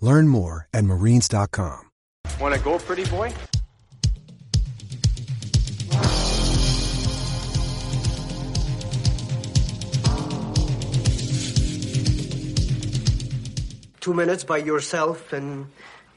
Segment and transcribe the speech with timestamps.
[0.00, 1.90] Learn more at marines.com.
[2.40, 3.34] Want to go, pretty boy?
[14.00, 15.66] two minutes by yourself and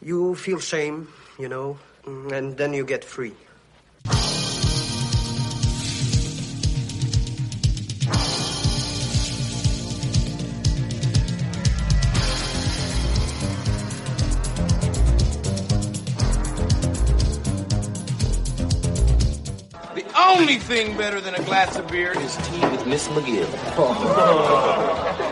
[0.01, 3.33] you feel shame, you know, and then you get free.
[20.43, 23.47] Only thing better than a glass of beer is tea with Miss McGill.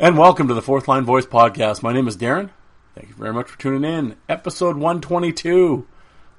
[0.00, 1.82] And welcome to the Fourth Line Voice Podcast.
[1.82, 2.50] My name is Darren.
[2.94, 4.14] Thank you very much for tuning in.
[4.28, 5.84] Episode 122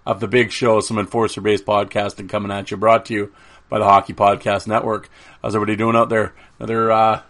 [0.06, 3.34] of the big show, some enforcer based podcasting coming at you, brought to you
[3.68, 5.10] by the Hockey Podcast Network.
[5.42, 6.34] How's everybody doing out there?
[6.58, 7.22] Another, uh,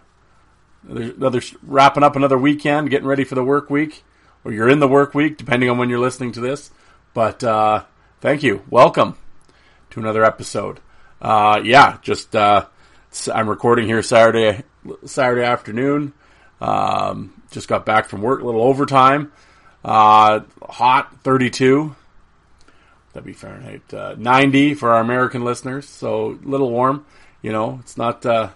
[0.88, 4.04] another, another wrapping up another weekend, getting ready for the work week,
[4.44, 6.70] or you're in the work week, depending on when you're listening to this.
[7.14, 7.84] But uh,
[8.20, 8.62] thank you.
[8.70, 9.16] Welcome
[9.90, 10.80] to another episode.
[11.20, 12.66] Uh, yeah, just uh,
[13.32, 14.62] I'm recording here Saturday
[15.04, 16.12] Saturday afternoon.
[16.60, 19.32] Um, just got back from work, a little overtime.
[19.84, 21.94] Uh, hot, 32.
[23.12, 23.92] That'd be Fahrenheit.
[23.92, 27.04] Uh, 90 for our American listeners, so a little warm.
[27.42, 28.24] You know, it's not.
[28.24, 28.50] Uh,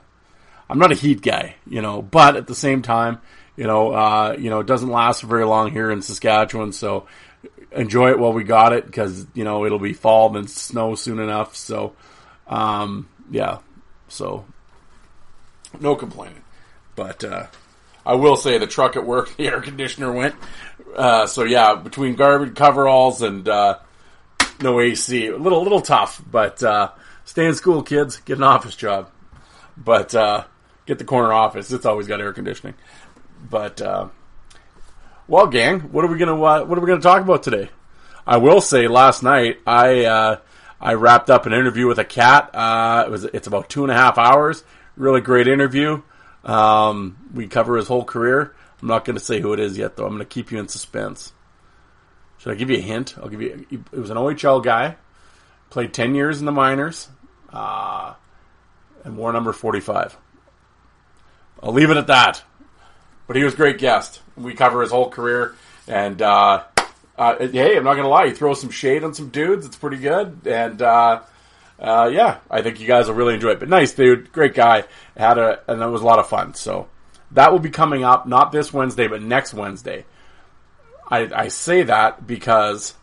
[0.68, 3.20] I'm not a heat guy, you know, but at the same time,
[3.56, 7.06] you know, uh, you know, it doesn't last very long here in Saskatchewan, so
[7.72, 11.18] enjoy it while we got it because you know it'll be fall and snow soon
[11.18, 11.56] enough.
[11.56, 11.94] So,
[12.46, 13.58] um, yeah,
[14.08, 14.44] so
[15.80, 16.42] no complaining.
[16.96, 17.46] But uh,
[18.06, 20.34] I will say the truck at work, the air conditioner went.
[20.94, 23.78] Uh, so yeah, between garbage coveralls and uh,
[24.60, 26.22] no AC, a little a little tough.
[26.28, 26.90] But uh,
[27.24, 28.18] stay in school, kids.
[28.18, 29.10] Get an office job.
[29.76, 30.44] But uh,
[30.86, 31.72] get the corner office.
[31.72, 32.74] It's always got air conditioning.
[33.48, 34.08] But uh,
[35.28, 37.70] well, gang, what are we gonna uh, what are we gonna talk about today?
[38.26, 40.36] I will say, last night I uh,
[40.80, 42.54] I wrapped up an interview with a cat.
[42.54, 44.64] Uh, it was it's about two and a half hours.
[44.96, 46.02] Really great interview.
[46.44, 48.54] Um, we cover his whole career.
[48.82, 50.04] I'm not going to say who it is yet, though.
[50.04, 51.32] I'm going to keep you in suspense.
[52.38, 53.16] Should I give you a hint?
[53.16, 53.66] I'll give you.
[53.70, 54.96] It was an OHL guy.
[55.70, 57.08] Played ten years in the minors,
[57.50, 58.14] uh,
[59.04, 60.16] and wore number 45.
[61.62, 62.42] I'll leave it at that.
[63.26, 64.20] But he was a great guest.
[64.36, 65.54] We cover his whole career,
[65.88, 66.64] and uh,
[67.16, 69.66] uh, hey, I'm not gonna lie, he throws some shade on some dudes.
[69.66, 71.22] It's pretty good, and uh,
[71.78, 73.60] uh, yeah, I think you guys will really enjoy it.
[73.60, 74.84] But nice dude, great guy.
[75.16, 76.54] Had a and it was a lot of fun.
[76.54, 76.88] So
[77.32, 80.04] that will be coming up not this Wednesday, but next Wednesday.
[81.10, 82.94] I, I say that because,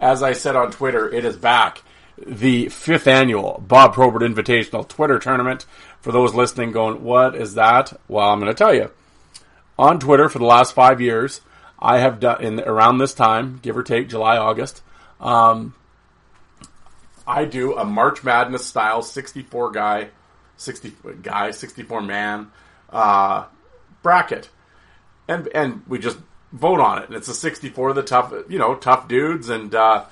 [0.00, 1.82] as I said on Twitter, it is back.
[2.26, 5.66] The fifth annual Bob Probert Invitational Twitter Tournament.
[6.08, 7.92] For those listening, going, what is that?
[8.08, 8.90] Well, I'm going to tell you.
[9.78, 11.42] On Twitter for the last five years,
[11.78, 14.80] I have done in around this time, give or take July, August.
[15.20, 15.74] Um,
[17.26, 20.08] I do a March Madness style 64 guy,
[20.56, 22.52] 60 guy, 64 man
[22.88, 23.44] uh,
[24.02, 24.48] bracket,
[25.28, 26.16] and and we just
[26.52, 27.08] vote on it.
[27.08, 30.06] And it's a 64 of the tough, you know, tough dudes, and uh,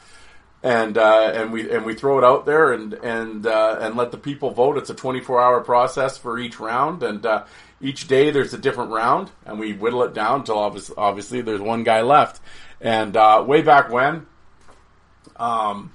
[0.67, 4.11] and uh, and we and we throw it out there and and uh, and let
[4.11, 4.77] the people vote.
[4.77, 7.45] It's a 24 hour process for each round, and uh,
[7.81, 11.85] each day there's a different round, and we whittle it down until obviously, there's one
[11.85, 12.41] guy left.
[12.81, 14.27] And uh, way back when,
[15.37, 15.93] um,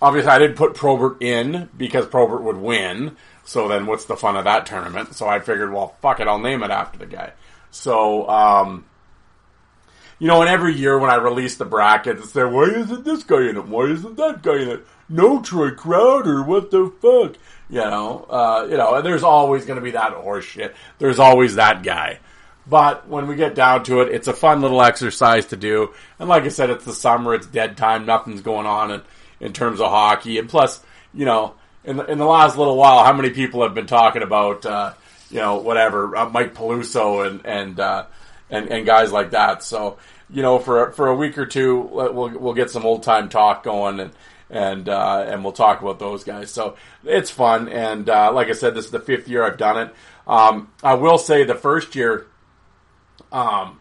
[0.00, 3.16] obviously I didn't put Probert in because Probert would win.
[3.44, 5.14] So then, what's the fun of that tournament?
[5.14, 7.32] So I figured, well, fuck it, I'll name it after the guy.
[7.70, 8.84] So, um,
[10.18, 13.22] you know, and every year when I release the brackets, it's there, why isn't this
[13.22, 13.66] guy in it?
[13.66, 14.86] Why isn't that guy in it?
[15.08, 17.36] no Troy Crowder, what the fuck?
[17.70, 20.74] You know, uh, you know, and there's always going to be that horseshit.
[20.98, 22.20] There's always that guy.
[22.66, 25.94] But when we get down to it, it's a fun little exercise to do.
[26.18, 29.02] And like I said, it's the summer, it's dead time, nothing's going on in,
[29.40, 30.38] in terms of hockey.
[30.38, 30.82] And plus,
[31.14, 31.54] you know,
[31.84, 34.92] in the, in the last little while, how many people have been talking about, uh,
[35.30, 38.04] you know, whatever, uh, Mike Peluso and, and, uh,
[38.50, 39.62] and, and guys like that.
[39.62, 39.98] So,
[40.30, 43.62] you know, for, for a week or two, we'll, we'll get some old time talk
[43.62, 44.12] going and,
[44.50, 46.50] and, uh, and we'll talk about those guys.
[46.50, 47.68] So it's fun.
[47.68, 49.94] And, uh, like I said, this is the fifth year I've done it.
[50.26, 52.26] Um, I will say the first year,
[53.32, 53.80] um,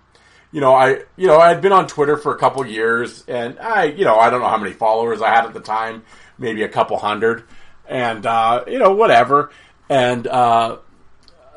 [0.52, 3.60] you know, I, you know, I had been on Twitter for a couple years and
[3.60, 6.04] I, you know, I don't know how many followers I had at the time,
[6.38, 7.44] maybe a couple hundred
[7.88, 9.52] and, uh, you know, whatever.
[9.90, 10.78] And, uh,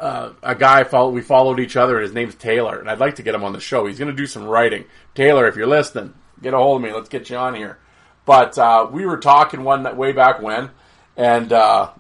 [0.01, 1.97] uh, a guy follow, we followed each other.
[1.97, 3.87] And his name's Taylor, and I'd like to get him on the show.
[3.87, 4.87] He's going to do some writing.
[5.15, 6.93] Taylor, if you're listening, get a hold of me.
[6.93, 7.79] Let's get you on here.
[8.25, 10.71] But uh, we were talking one way back when,
[11.17, 11.91] and uh,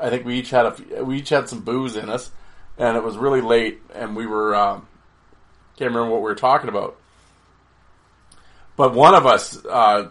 [0.00, 2.30] I think we each had a we each had some booze in us,
[2.78, 4.86] and it was really late, and we were um,
[5.76, 6.96] can't remember what we were talking about.
[8.76, 10.08] But one of us, uh,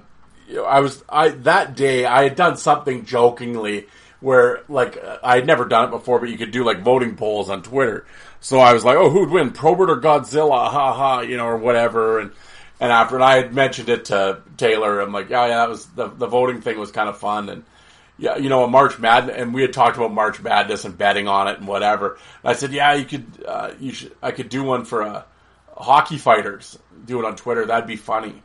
[0.65, 3.87] I was I that day I had done something jokingly
[4.19, 7.50] where like I had never done it before, but you could do like voting polls
[7.50, 8.06] on Twitter.
[8.42, 11.57] So I was like, "Oh, who'd win, Probert or Godzilla?" Ha ha, you know, or
[11.57, 12.19] whatever.
[12.19, 12.31] And
[12.80, 15.86] and after and I had mentioned it to Taylor, I'm like, "Yeah, yeah, that was
[15.88, 17.63] the the voting thing was kind of fun." And
[18.18, 21.27] yeah, you know, a March Madness, and we had talked about March Madness and betting
[21.27, 22.18] on it and whatever.
[22.44, 25.24] And I said, "Yeah, you could, uh, you should, I could do one for uh,
[25.75, 26.77] hockey fighters.
[27.06, 27.66] Do it on Twitter.
[27.66, 28.42] That'd be funny."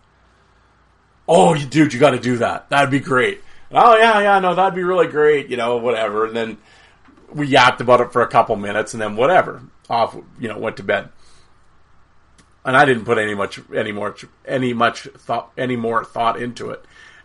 [1.26, 2.68] Oh, dude, you got to do that.
[2.68, 3.40] That'd be great
[3.74, 6.26] oh yeah, yeah, no, that'd be really great, you know, whatever.
[6.26, 6.58] And then
[7.32, 10.76] we yapped about it for a couple minutes, and then whatever, off, you know, went
[10.78, 11.10] to bed.
[12.64, 14.16] And I didn't put any much, any more,
[14.46, 16.84] any much thought, any more thought into it.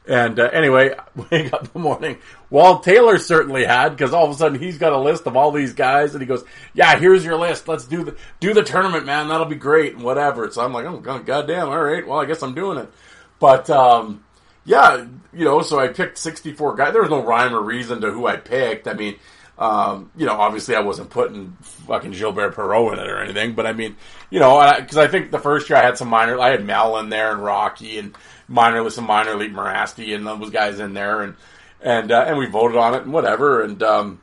[0.10, 0.96] And uh, anyway,
[1.31, 2.18] wake up in the morning.
[2.50, 5.51] Well, Taylor certainly had because all of a sudden he's got a list of all
[5.51, 6.44] these guys, and he goes,
[6.74, 7.68] "Yeah, here's your list.
[7.68, 9.28] Let's do the do the tournament, man.
[9.28, 10.50] That'll be great." And whatever.
[10.51, 11.69] So I'm like, "Oh, goddamn!
[11.69, 12.06] All right.
[12.06, 12.92] Well, I guess I'm doing it."
[13.40, 14.24] But um,
[14.69, 16.94] yeah, you know, so I picked 64 guys.
[16.94, 18.88] There was no rhyme or reason to who I picked.
[18.88, 19.16] I mean,
[19.57, 21.57] um, you know, obviously I wasn't putting
[21.88, 23.98] fucking Gilbert Perreault in it or anything, but I mean,
[24.30, 26.63] you know, because I, I, think the first year I had some minor, I had
[26.63, 28.16] Mel in there and Rocky and
[28.48, 31.33] minor some minor league Morasti and those guys in there and,
[31.81, 33.63] and, uh, and we voted on it and whatever.
[33.63, 34.22] And, um,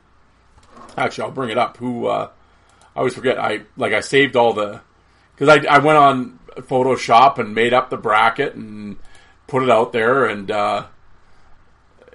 [0.95, 2.29] actually I'll bring it up who, uh,
[2.95, 3.37] I always forget.
[3.37, 4.79] I, like I saved all the,
[5.35, 8.95] cause I, I went on Photoshop and made up the bracket and
[9.47, 10.85] put it out there and, uh,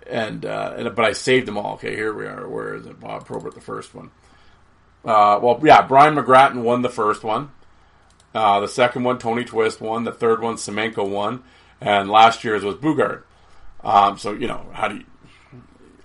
[0.08, 1.74] and, uh, and but I saved them all.
[1.74, 2.46] Okay, here we are.
[2.48, 3.00] Where is it?
[3.00, 4.10] Bob Probert, the first one.
[5.04, 7.50] Uh, well, yeah, Brian McGrattan won the first one.
[8.34, 10.04] Uh, the second one, Tony Twist won.
[10.04, 11.42] The third one, Semenko won.
[11.80, 13.22] And last year's was Boogaard.
[13.82, 15.04] Um, so, you know, how do you.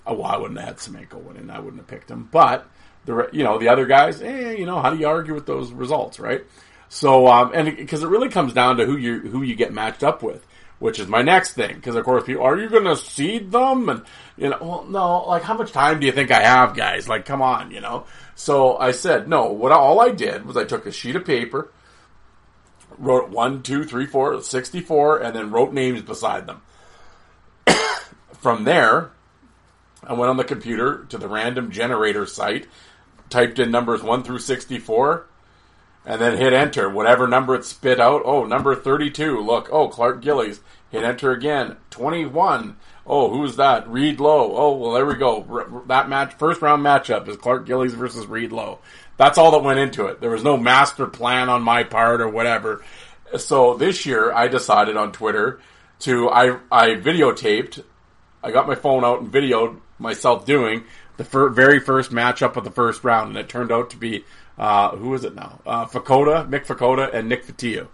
[0.06, 1.50] Oh, well, I wouldn't have had Semenko winning.
[1.50, 2.27] I wouldn't have picked him.
[2.31, 2.68] But,
[3.06, 5.71] the you know, the other guys, eh, you know, how do you argue with those
[5.71, 6.44] results, right?
[6.89, 10.03] So, um, and because it really comes down to who you who you get matched
[10.03, 10.45] up with
[10.79, 11.75] which is my next thing.
[11.75, 13.89] Because of course, people, are you going to seed them?
[13.89, 14.03] And
[14.38, 15.27] you know, well, no.
[15.27, 17.09] Like, how much time do you think I have, guys?
[17.09, 18.06] Like, come on, you know.
[18.35, 19.51] So I said, no.
[19.51, 21.71] What all I did was I took a sheet of paper,
[22.97, 26.62] wrote one, two, three, four, 64, and then wrote names beside them.
[28.33, 29.12] From there,
[30.03, 32.68] I went on the computer to the random generator site,
[33.30, 35.25] typed in numbers one through sixty-four
[36.07, 36.90] and then hit enter.
[36.90, 38.21] Whatever number it spit out.
[38.23, 39.42] Oh, number 32.
[39.42, 39.68] Look.
[39.71, 40.61] Oh, Clark Gillies.
[40.89, 41.77] Hit enter again.
[41.89, 42.77] 21.
[43.06, 43.89] Oh, who's that?
[43.89, 44.56] Reed Low.
[44.56, 45.83] Oh, well, there we go.
[45.87, 48.79] That match, first round matchup is Clark Gillies versus Reed Low.
[49.17, 50.21] That's all that went into it.
[50.21, 52.83] There was no master plan on my part or whatever.
[53.37, 55.59] So this year, I decided on Twitter
[55.99, 57.83] to I I videotaped.
[58.44, 60.83] I got my phone out and videoed myself doing
[61.17, 64.23] the fir- very first matchup of the first round, and it turned out to be
[64.57, 65.59] uh, who is it now?
[65.65, 67.87] Uh, Vukota, Mick Vukota, and Nick Fotiu.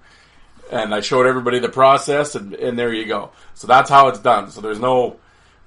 [0.72, 3.32] And I showed everybody the process, and, and there you go.
[3.54, 4.50] So that's how it's done.
[4.50, 5.18] So there's no,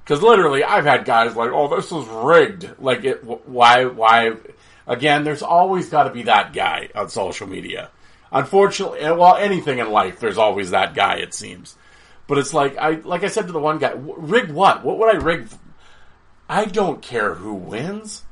[0.02, 2.70] because literally I've had guys like, oh, this was rigged.
[2.80, 4.32] Like, it, why, why?
[4.86, 7.90] Again, there's always got to be that guy on social media.
[8.32, 11.16] Unfortunately, well, anything in life, there's always that guy.
[11.16, 11.76] It seems,
[12.26, 14.84] but it's like I, like I said to the one guy, rig what?
[14.84, 15.48] What would I rig?
[16.48, 18.24] I don't care who wins.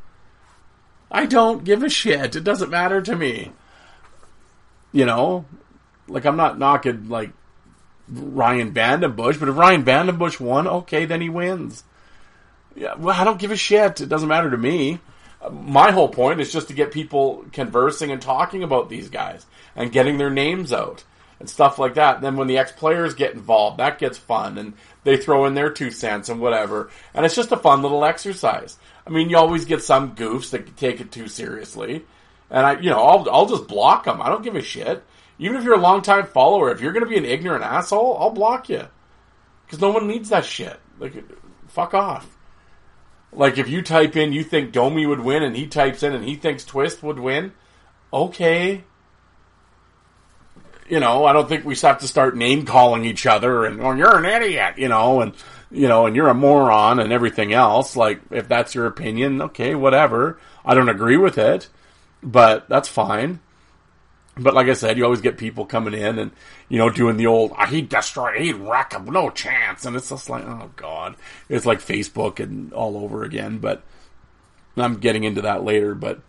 [1.11, 2.35] I don't give a shit.
[2.35, 3.53] It doesn't matter to me.
[4.93, 5.45] You know,
[6.09, 7.31] like I'm not knocking like
[8.09, 11.85] Ryan VandenBussche, but if Ryan VandenBussche won, okay, then he wins.
[12.77, 14.01] Yeah, well, I don't give a shit.
[14.01, 14.99] It doesn't matter to me.
[15.51, 19.47] My whole point is just to get people conversing and talking about these guys
[19.77, 21.05] and getting their names out.
[21.41, 22.17] and stuff like that.
[22.17, 25.55] And then when the ex players get involved, that gets fun, and they throw in
[25.55, 26.91] their two cents and whatever.
[27.13, 28.79] And it's just a fun little exercise.
[29.07, 32.05] I mean, you always get some goofs that take it too seriously,
[32.51, 34.23] and I, you know, I'll I'll just block them.
[34.23, 35.05] I don't give a shit.
[35.39, 38.31] Even if you're a longtime follower, if you're going to be an ignorant asshole, I'll
[38.31, 38.87] block you
[39.67, 40.79] because no one needs that shit.
[40.99, 41.25] Like,
[41.69, 42.35] fuck off.
[43.37, 46.25] Like if you type in you think Domi would win and he types in and
[46.25, 47.53] he thinks Twist would win,
[48.13, 48.85] okay.
[50.89, 53.97] You know, I don't think we have to start name calling each other and well,
[53.97, 55.35] you're an idiot, you know, and
[55.71, 57.97] you know, and you're a moron and everything else.
[57.97, 60.39] Like if that's your opinion, okay, whatever.
[60.65, 61.69] I don't agree with it,
[62.23, 63.41] but that's fine.
[64.37, 66.33] But like I said, you always get people coming in and,
[66.69, 69.85] you know, doing the old, oh, he'd destroy, he'd wreck him, no chance.
[69.85, 71.15] And it's just like, oh God.
[71.49, 73.59] It's like Facebook and all over again.
[73.59, 73.85] But
[74.77, 75.95] I'm getting into that later.
[75.95, 76.21] But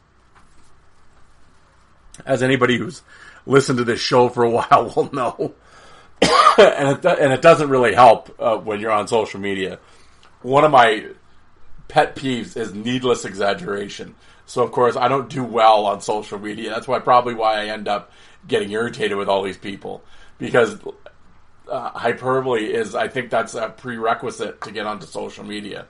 [2.25, 3.01] as anybody who's
[3.47, 5.55] listened to this show for a while will know,
[6.57, 9.79] and, it, and it doesn't really help uh, when you're on social media.
[10.43, 11.07] One of my
[11.88, 14.15] pet peeves is needless exaggeration.
[14.46, 16.70] So of course I don't do well on social media.
[16.70, 18.12] That's why probably why I end up
[18.48, 20.04] getting irritated with all these people
[20.38, 20.78] because
[21.70, 25.86] uh, hyperbole is I think that's a prerequisite to get onto social media.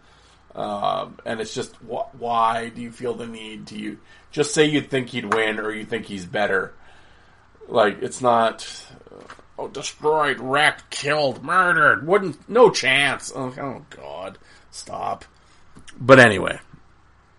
[0.56, 4.00] Um, and it's just wh- why do you feel the need to you
[4.32, 6.74] just say you think he'd win or you think he's better?
[7.68, 8.66] Like it's not
[9.60, 13.32] oh destroyed, wrecked, killed, murdered, wouldn't no chance.
[13.36, 14.38] Oh, oh God,
[14.72, 15.26] stop.
[16.00, 16.60] But anyway,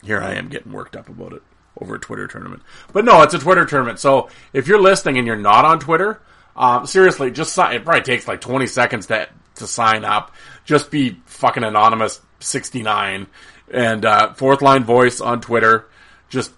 [0.07, 1.43] here I am getting worked up about it
[1.81, 2.63] over a Twitter tournament.
[2.93, 3.99] But no, it's a Twitter tournament.
[3.99, 6.21] So if you're listening and you're not on Twitter,
[6.57, 7.75] um, seriously, just sign.
[7.75, 10.33] It probably takes like 20 seconds to to sign up.
[10.65, 13.27] Just be fucking anonymous 69
[13.71, 15.89] and uh, fourth line voice on Twitter.
[16.29, 16.53] Just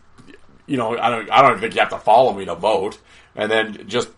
[0.67, 2.99] you know, I don't I don't think you have to follow me to vote.
[3.35, 4.09] And then just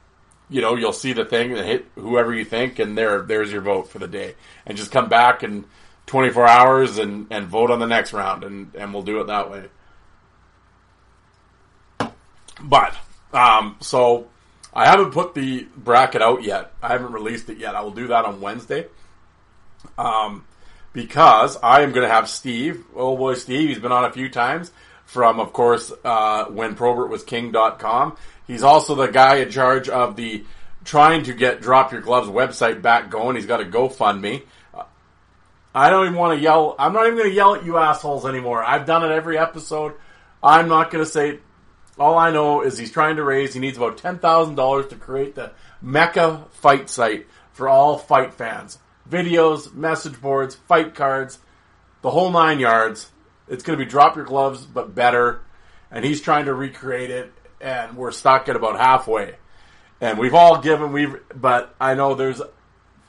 [0.50, 3.62] you know, you'll see the thing and hit whoever you think, and there there's your
[3.62, 4.34] vote for the day.
[4.66, 5.64] And just come back and
[6.10, 9.48] 24 hours and, and vote on the next round, and, and we'll do it that
[9.48, 9.68] way.
[12.60, 12.96] But,
[13.32, 14.26] um, so
[14.74, 16.72] I haven't put the bracket out yet.
[16.82, 17.76] I haven't released it yet.
[17.76, 18.88] I will do that on Wednesday.
[19.96, 20.44] Um,
[20.92, 24.28] because I am going to have Steve, oh boy, Steve, he's been on a few
[24.28, 24.72] times
[25.04, 28.16] from, of course, uh, when Probert was king.com.
[28.48, 30.44] He's also the guy in charge of the
[30.84, 33.36] trying to get Drop Your Gloves website back going.
[33.36, 34.42] He's got a GoFundMe.
[35.74, 36.74] I don't even want to yell.
[36.78, 38.62] I'm not even going to yell at you assholes anymore.
[38.62, 39.94] I've done it every episode.
[40.42, 41.38] I'm not going to say.
[41.98, 43.52] All I know is he's trying to raise.
[43.52, 48.32] He needs about ten thousand dollars to create the Mecca fight site for all fight
[48.32, 48.78] fans.
[49.08, 51.38] Videos, message boards, fight cards,
[52.02, 53.10] the whole nine yards.
[53.48, 55.42] It's going to be drop your gloves, but better.
[55.90, 59.34] And he's trying to recreate it, and we're stuck at about halfway.
[60.00, 60.92] And we've all given.
[60.92, 62.40] We've, but I know there's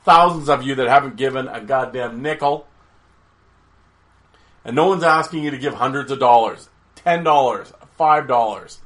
[0.04, 2.66] thousands of you that haven't given a goddamn nickel.
[4.64, 6.68] And no one's asking you to give hundreds of dollars.
[6.96, 7.24] $10,
[7.98, 8.78] $5.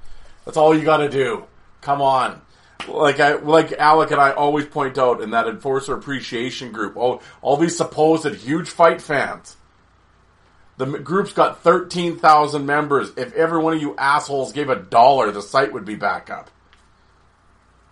[0.45, 1.45] That's all you got to do.
[1.81, 2.41] Come on.
[2.89, 7.23] Like I, like Alec and I always point out in that enforcer appreciation group, all,
[7.43, 9.57] all these supposed huge fight fans.
[10.77, 13.11] The group's got 13,000 members.
[13.17, 16.51] If every one of you assholes gave a dollar, the site would be back up.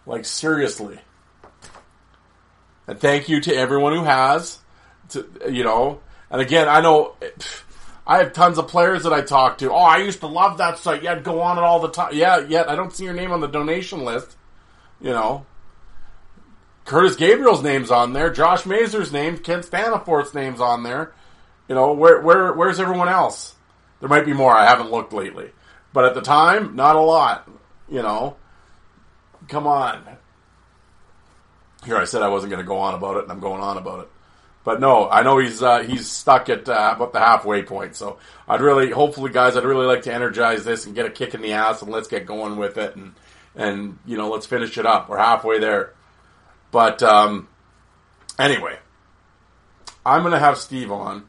[0.06, 0.98] Like, seriously.
[2.86, 4.58] And thank you to everyone who has.
[5.10, 6.00] To, you know,
[6.30, 7.16] and again, I know
[8.06, 9.70] I have tons of players that I talk to.
[9.72, 11.02] Oh, I used to love that site.
[11.02, 12.10] Yeah, I'd go on it all the time.
[12.12, 14.36] Yeah, yet I don't see your name on the donation list.
[15.00, 15.46] You know,
[16.84, 18.30] Curtis Gabriel's name's on there.
[18.30, 21.12] Josh Mazur's name, Ken Staniforth's name's on there.
[21.68, 23.54] You know, where where where's everyone else?
[24.00, 24.52] There might be more.
[24.52, 25.50] I haven't looked lately,
[25.94, 27.48] but at the time, not a lot.
[27.88, 28.36] You know,
[29.48, 30.04] come on.
[31.84, 33.76] Here, I said I wasn't going to go on about it, and I'm going on
[33.76, 34.08] about it.
[34.64, 37.96] But no, I know he's uh, he's stuck at uh, about the halfway point.
[37.96, 41.34] So I'd really, hopefully, guys, I'd really like to energize this and get a kick
[41.34, 43.14] in the ass, and let's get going with it, and
[43.54, 45.08] and you know, let's finish it up.
[45.08, 45.92] We're halfway there.
[46.70, 47.48] But um,
[48.38, 48.78] anyway,
[50.04, 51.26] I'm going to have Steve on,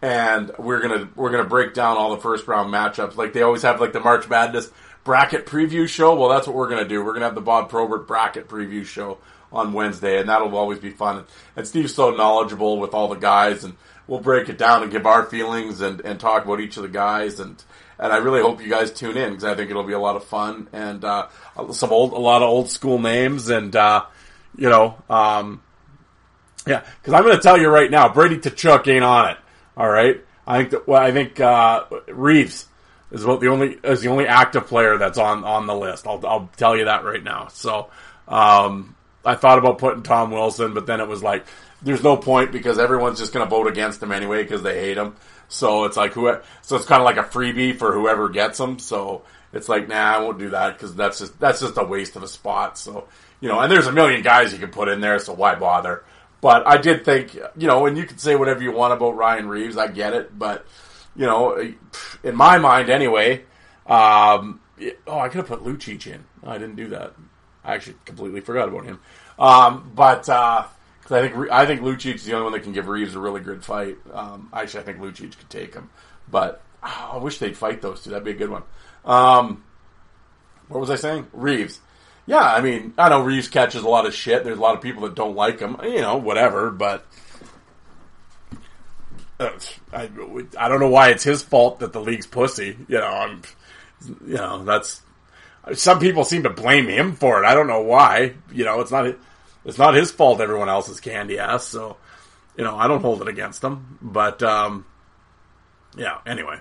[0.00, 3.16] and we're gonna we're gonna break down all the first round matchups.
[3.16, 4.70] Like they always have, like the March Madness
[5.04, 6.14] bracket preview show.
[6.14, 7.04] Well, that's what we're gonna do.
[7.04, 9.18] We're gonna have the Bob Probert bracket preview show
[9.52, 11.24] on Wednesday, and that'll always be fun.
[11.56, 13.74] And Steve's so knowledgeable with all the guys, and
[14.06, 16.88] we'll break it down and give our feelings and, and talk about each of the
[16.88, 17.40] guys.
[17.40, 17.62] And
[17.98, 20.16] and I really hope you guys tune in because I think it'll be a lot
[20.16, 21.28] of fun and uh,
[21.70, 24.04] some old, a lot of old school names, and uh,
[24.56, 25.62] you know, um,
[26.66, 26.84] yeah.
[27.00, 29.38] Because I'm going to tell you right now, Brady Tkachuk ain't on it.
[29.76, 30.88] All right, I think that.
[30.88, 32.66] Well, I think uh, Reaves
[33.12, 36.06] is the only is the only active player that's on on the list.
[36.06, 37.48] I'll I'll tell you that right now.
[37.48, 37.90] So
[38.28, 41.44] Um, I thought about putting Tom Wilson, but then it was like,
[41.82, 44.96] there's no point because everyone's just going to vote against him anyway because they hate
[44.96, 45.14] him.
[45.48, 48.78] So it's like who, so it's kind of like a freebie for whoever gets him.
[48.78, 52.16] So it's like, nah, I won't do that because that's just that's just a waste
[52.16, 52.78] of a spot.
[52.78, 53.06] So
[53.40, 56.04] you know, and there's a million guys you can put in there, so why bother?
[56.40, 59.48] But I did think, you know, and you can say whatever you want about Ryan
[59.48, 60.64] Reaves, I get it, but
[61.16, 61.72] you know,
[62.22, 63.44] in my mind anyway,
[63.86, 64.60] um,
[65.06, 66.24] oh, I could have put Lucic in.
[66.44, 67.14] I didn't do that.
[67.64, 69.00] I actually completely forgot about him.
[69.38, 70.64] Um, but uh,
[71.02, 73.20] cause I think I think Lucic is the only one that can give Reaves a
[73.20, 73.96] really good fight.
[74.12, 75.90] Um, actually, I think Lucic could take him,
[76.30, 78.10] but oh, I wish they'd fight those two.
[78.10, 78.62] That'd be a good one.
[79.04, 79.64] Um,
[80.68, 81.26] what was I saying?
[81.32, 81.80] Reaves.
[82.24, 84.44] Yeah, I mean, I know Reaves catches a lot of shit.
[84.44, 85.76] There's a lot of people that don't like him.
[85.82, 86.70] You know, whatever.
[86.70, 87.04] But
[89.92, 90.10] I,
[90.58, 92.76] I don't know why it's his fault that the league's pussy.
[92.88, 93.42] You know, I'm,
[94.26, 95.02] you know, that's
[95.74, 97.46] some people seem to blame him for it.
[97.46, 98.34] I don't know why.
[98.52, 99.14] You know, it's not
[99.64, 100.40] it's not his fault.
[100.40, 101.64] Everyone else is candy ass.
[101.64, 101.96] So,
[102.56, 103.98] you know, I don't hold it against him.
[104.02, 104.86] But um,
[105.96, 106.18] yeah.
[106.26, 106.58] Anyway,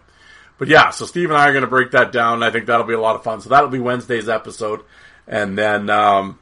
[0.57, 0.91] but yeah.
[0.91, 2.43] So Steve and I are going to break that down.
[2.43, 3.41] I think that'll be a lot of fun.
[3.41, 4.81] So that'll be Wednesday's episode.
[5.27, 6.39] And then, um,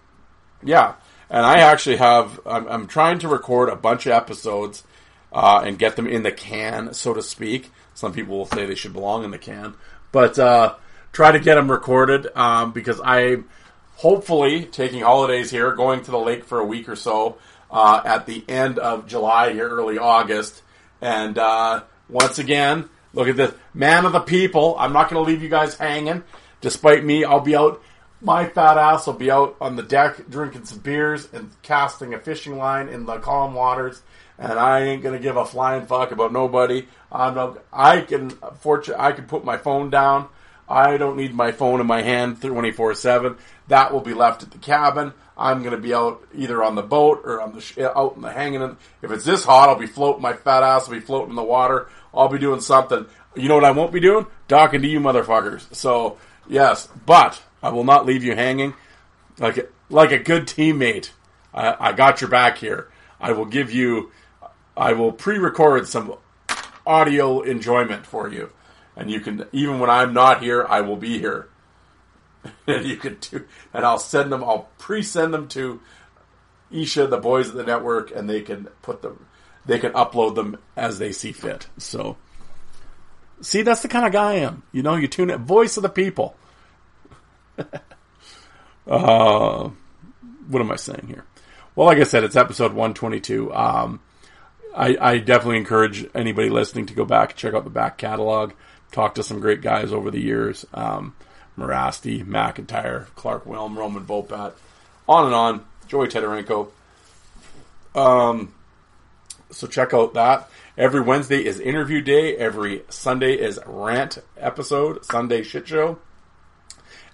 [0.64, 0.96] yeah.
[1.30, 4.84] And I actually have, I'm, I'm, trying to record a bunch of episodes
[5.32, 7.72] uh, and get them in the can, so to speak.
[7.94, 9.76] Some people will say they should belong in the can.
[10.12, 10.76] But uh,
[11.12, 13.50] try to get them recorded um, because I'm
[13.96, 17.38] hopefully taking holidays here, going to the lake for a week or so
[17.70, 20.62] uh, at the end of July here, early August.
[21.02, 24.76] And uh, once again, look at this man of the people.
[24.80, 26.24] I'm not going to leave you guys hanging.
[26.62, 27.82] Despite me, I'll be out
[28.22, 32.20] my fat ass will be out on the deck drinking some beers and casting a
[32.20, 34.02] fishing line in the calm waters,
[34.40, 36.88] and I ain't gonna give a flying fuck about nobody.
[37.12, 38.30] I'm not, I can
[38.62, 40.30] fortunate I can put my phone down.
[40.68, 43.38] I don't need my phone in my hand 24 seven.
[43.68, 45.14] That will be left at the cabin.
[45.38, 48.32] I'm gonna be out either on the boat or on the sh- out in the
[48.32, 48.62] hanging.
[48.62, 50.22] In, if it's this hot, I'll be floating.
[50.22, 51.90] My fat ass will be floating in the water.
[52.14, 53.06] I'll be doing something.
[53.36, 54.26] You know what I won't be doing?
[54.48, 55.74] Talking to you motherfuckers.
[55.76, 56.18] So
[56.48, 58.74] yes, but I will not leave you hanging.
[59.38, 61.12] Like a, like a good teammate,
[61.54, 62.90] I, I got your back here.
[63.20, 64.12] I will give you,
[64.80, 66.16] I will pre-record some
[66.88, 68.52] audio enjoyment for you,
[68.96, 71.50] and you can even when I'm not here, I will be here,
[72.68, 75.82] and you can do, and I'll send them, I'll pre-send them to
[76.72, 79.26] Isha, the boys at the network, and they can put them,
[79.66, 81.68] they can upload them as they see fit.
[81.78, 82.16] So,
[83.42, 84.64] see, that's the kind of guy I am.
[84.72, 86.38] You know, you tune it, voice of the people.
[88.88, 89.70] uh,
[90.48, 91.26] what am I saying here?
[91.76, 93.54] Well, like I said, it's episode 122.
[93.54, 94.00] Um,
[94.76, 98.54] I, I, definitely encourage anybody listening to go back, and check out the back catalog,
[98.92, 100.66] talk to some great guys over the years.
[100.74, 101.16] Um,
[101.58, 104.54] Morasti, McIntyre, Clark Wilm, Roman Vopat,
[105.08, 105.66] on and on.
[105.88, 106.70] Joey Tetarenko.
[107.96, 108.54] Um,
[109.50, 110.50] so check out that.
[110.78, 112.38] Every Wednesday is interview day.
[112.38, 115.98] Every Sunday is rant episode, Sunday shit show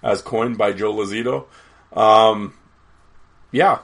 [0.02, 1.46] as coined by Joe Lazito.
[1.92, 2.54] Um,
[3.50, 3.80] yeah.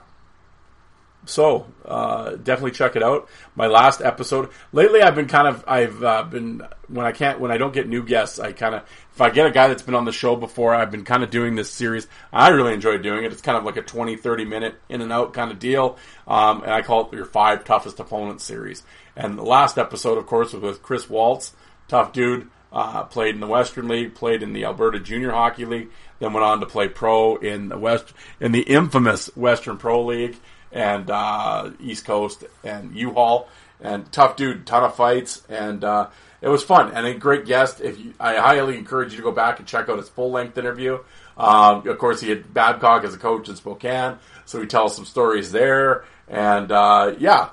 [1.25, 3.29] So uh, definitely check it out.
[3.55, 4.51] My last episode.
[4.73, 7.89] Lately, I've been kind of I've uh, been when I can't when I don't get
[7.89, 8.41] new guests.
[8.41, 8.83] I kind of
[9.13, 11.31] if I get a guy that's been on the show before, I've been kind of
[11.31, 12.09] doing this series.
[12.33, 13.33] I really enjoy doing it.
[13.33, 15.97] It's kind of like a 20, 30 minute in and out kind of deal.
[16.27, 18.83] Um, and I call it your five toughest opponents series.
[19.15, 21.53] And the last episode, of course, was with Chris Waltz,
[21.89, 22.49] tough dude.
[22.73, 26.43] Uh, played in the Western League, played in the Alberta Junior Hockey League, then went
[26.43, 30.39] on to play pro in the West in the infamous Western Pro League
[30.73, 33.47] and uh, East Coast and UHL
[33.81, 36.09] and tough dude, ton of fights and uh,
[36.41, 37.81] it was fun and a great guest.
[37.81, 40.57] If you, I highly encourage you to go back and check out his full length
[40.59, 40.99] interview.
[41.37, 45.05] Um, of course, he had Babcock as a coach in Spokane, so he tells some
[45.05, 47.51] stories there and uh, yeah,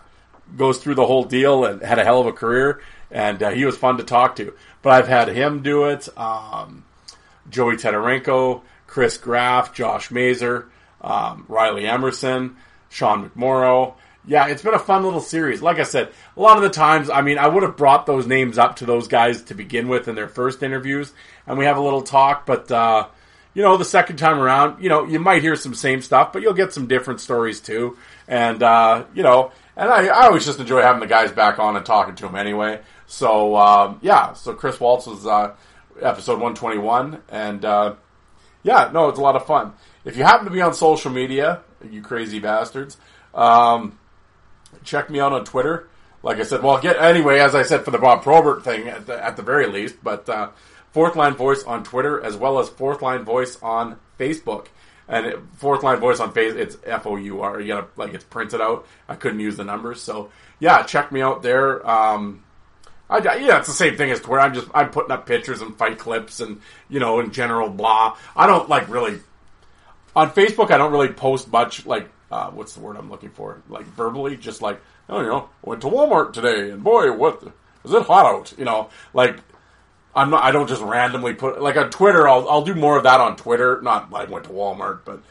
[0.58, 3.66] goes through the whole deal and had a hell of a career and uh, he
[3.66, 4.54] was fun to talk to.
[4.82, 6.08] But I've had him do it.
[6.18, 6.86] Um,
[7.50, 10.68] Joey Tetarenko, Chris Graff, Josh Mazer,
[11.02, 12.58] um, Riley Emmerson,
[12.90, 13.94] Sean McMorrow.
[14.26, 15.62] Yeah, it's been a fun little series.
[15.62, 18.28] Like I said, a lot of the times, I mean, I would have brought those
[18.28, 21.14] names up to those guys to begin with in their first interviews,
[21.48, 22.46] and we have a little talk.
[22.46, 23.08] But uh,
[23.54, 26.42] you know, the second time around, you know, you might hear some same stuff, but
[26.42, 27.98] you'll get some different stories too.
[28.28, 31.76] And uh, you know, and I, I always just enjoy having the guys back on
[31.76, 32.82] and talking to them anyway.
[33.08, 35.56] So um, yeah, so Chris Waltz was uh,
[36.02, 37.96] episode 121, and uh,
[38.64, 39.74] yeah, no, it's a lot of fun.
[40.06, 42.98] If you happen to be on social media, you crazy bastards,
[43.34, 43.98] um,
[44.84, 45.88] check me out on Twitter.
[46.22, 49.06] Like I said, well, get anyway, as I said for the Bob Probert thing at
[49.06, 50.50] the, at the very least, but uh,
[50.92, 54.68] Fourth Line Voice on Twitter as well as Fourth Line Voice on Facebook.
[55.08, 57.60] And it, fourth line voice on face, it's F O U R.
[57.60, 58.86] You gotta like it's printed out.
[59.08, 61.90] I couldn't use the numbers, so yeah, check me out there.
[61.90, 62.44] Um,
[63.10, 64.40] I, yeah, it's the same thing as Twitter.
[64.40, 68.18] I'm just I'm putting up pictures and fight clips and you know in general blah.
[68.36, 69.20] I don't like really
[70.16, 70.72] on Facebook.
[70.72, 73.62] I don't really post much like uh, what's the word I'm looking for?
[73.70, 77.44] Like verbally, just like oh you know went to Walmart today and boy what
[77.84, 78.54] is it hot out?
[78.58, 79.40] You know like
[80.16, 80.44] I'm not.
[80.44, 82.28] I don't just randomly put like on Twitter.
[82.28, 83.82] I'll I'll do more of that on Twitter.
[83.82, 85.22] Not I went to Walmart, but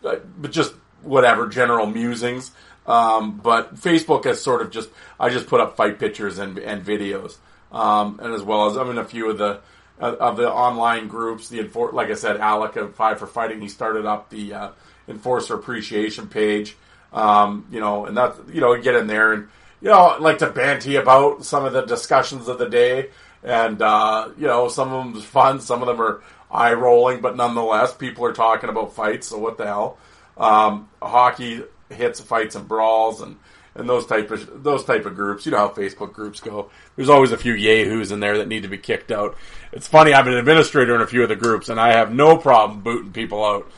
[0.00, 2.52] but just whatever general musings.
[2.86, 6.84] Um, but Facebook has sort of just I just put up fight pictures and and
[6.84, 7.36] videos,
[7.72, 9.60] um, and as well as I'm in a few of the
[10.00, 11.48] of the online groups.
[11.48, 13.60] The enfor- like I said, Alec of Five for Fighting.
[13.60, 14.70] He started up the uh,
[15.08, 16.76] Enforcer Appreciation page.
[17.12, 19.48] Um, you know, and that you know get in there and
[19.80, 23.08] you know like to banty about some of the discussions of the day
[23.42, 27.36] and uh, you know some of them's fun, some of them are eye rolling, but
[27.36, 29.28] nonetheless, people are talking about fights.
[29.28, 29.98] So what the hell?
[30.36, 33.36] Um, hockey hits, fights, and brawls, and
[33.78, 35.46] and those type of those type of groups.
[35.46, 36.70] You know how Facebook groups go.
[36.96, 39.36] There's always a few yahoos in there that need to be kicked out.
[39.72, 40.12] It's funny.
[40.12, 43.12] I'm an administrator in a few of the groups, and I have no problem booting
[43.12, 43.70] people out.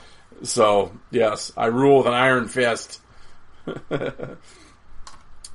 [0.42, 3.00] So yes, I rule with an iron fist.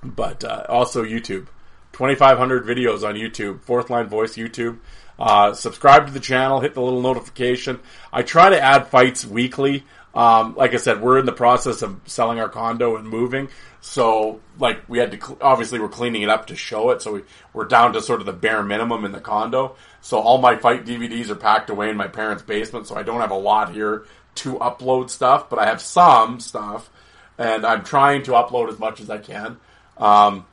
[0.03, 1.47] but uh, also YouTube.
[1.93, 4.79] 2,500 videos on YouTube, Fourth Line Voice YouTube.
[5.17, 7.79] Uh, subscribe to the channel, hit the little notification.
[8.12, 9.86] I try to add fights weekly.
[10.15, 13.49] Um, like I said, we're in the process of selling our condo and moving.
[13.82, 17.01] So, like, we had to, obviously, we're cleaning it up to show it.
[17.01, 17.21] So, we,
[17.54, 19.75] we're down to sort of the bare minimum in the condo.
[19.99, 22.88] So, all my fight DVDs are packed away in my parents' basement.
[22.88, 26.89] So, I don't have a lot here to upload stuff, but I have some stuff.
[27.38, 29.58] And I'm trying to upload as much as I can.
[29.97, 30.45] Um,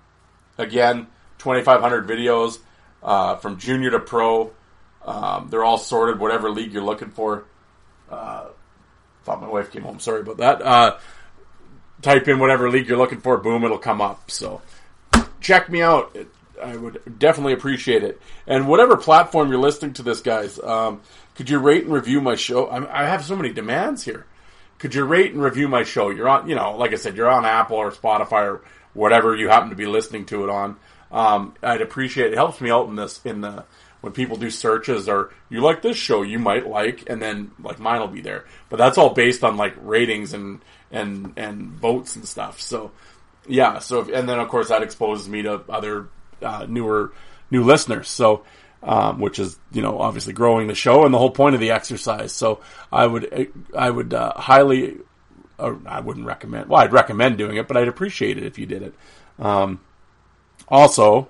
[0.58, 1.06] again,
[1.38, 2.58] 2,500 videos
[3.02, 4.52] uh, from junior to pro.
[5.04, 7.44] Um, they're all sorted, whatever league you're looking for.
[8.10, 8.46] Uh,
[9.22, 10.00] thought my wife came home.
[10.00, 10.62] Sorry about that.
[10.62, 10.98] Uh,
[12.02, 13.38] type in whatever league you're looking for.
[13.38, 14.30] Boom, it'll come up.
[14.30, 14.62] So
[15.40, 16.10] check me out.
[16.14, 16.28] It,
[16.62, 18.20] I would definitely appreciate it.
[18.46, 21.00] And whatever platform you're listening to this, guys, um,
[21.34, 22.66] could you rate and review my show?
[22.66, 24.26] I, I have so many demands here.
[24.78, 26.10] Could you rate and review my show?
[26.10, 28.62] You're on, you know, like I said, you're on Apple or Spotify or
[28.94, 30.76] whatever you happen to be listening to it on.
[31.10, 32.32] Um, I'd appreciate it.
[32.32, 32.36] it.
[32.36, 33.64] helps me out in this in the
[34.02, 37.78] when people do searches or you like this show you might like and then like
[37.78, 38.44] mine will be there.
[38.68, 40.60] But that's all based on like ratings and
[40.90, 42.60] and and votes and stuff.
[42.60, 42.90] So
[43.48, 46.08] yeah, so if, and then of course that exposes me to other
[46.42, 47.12] uh, newer
[47.50, 48.08] new listeners.
[48.08, 48.44] So
[48.82, 51.70] um, which is you know obviously growing the show and the whole point of the
[51.70, 52.32] exercise.
[52.32, 52.60] So
[52.90, 54.98] I would I would uh, highly
[55.58, 58.66] uh, I wouldn't recommend well I'd recommend doing it, but I'd appreciate it if you
[58.66, 58.94] did it.
[59.38, 59.80] Um,
[60.68, 61.28] also,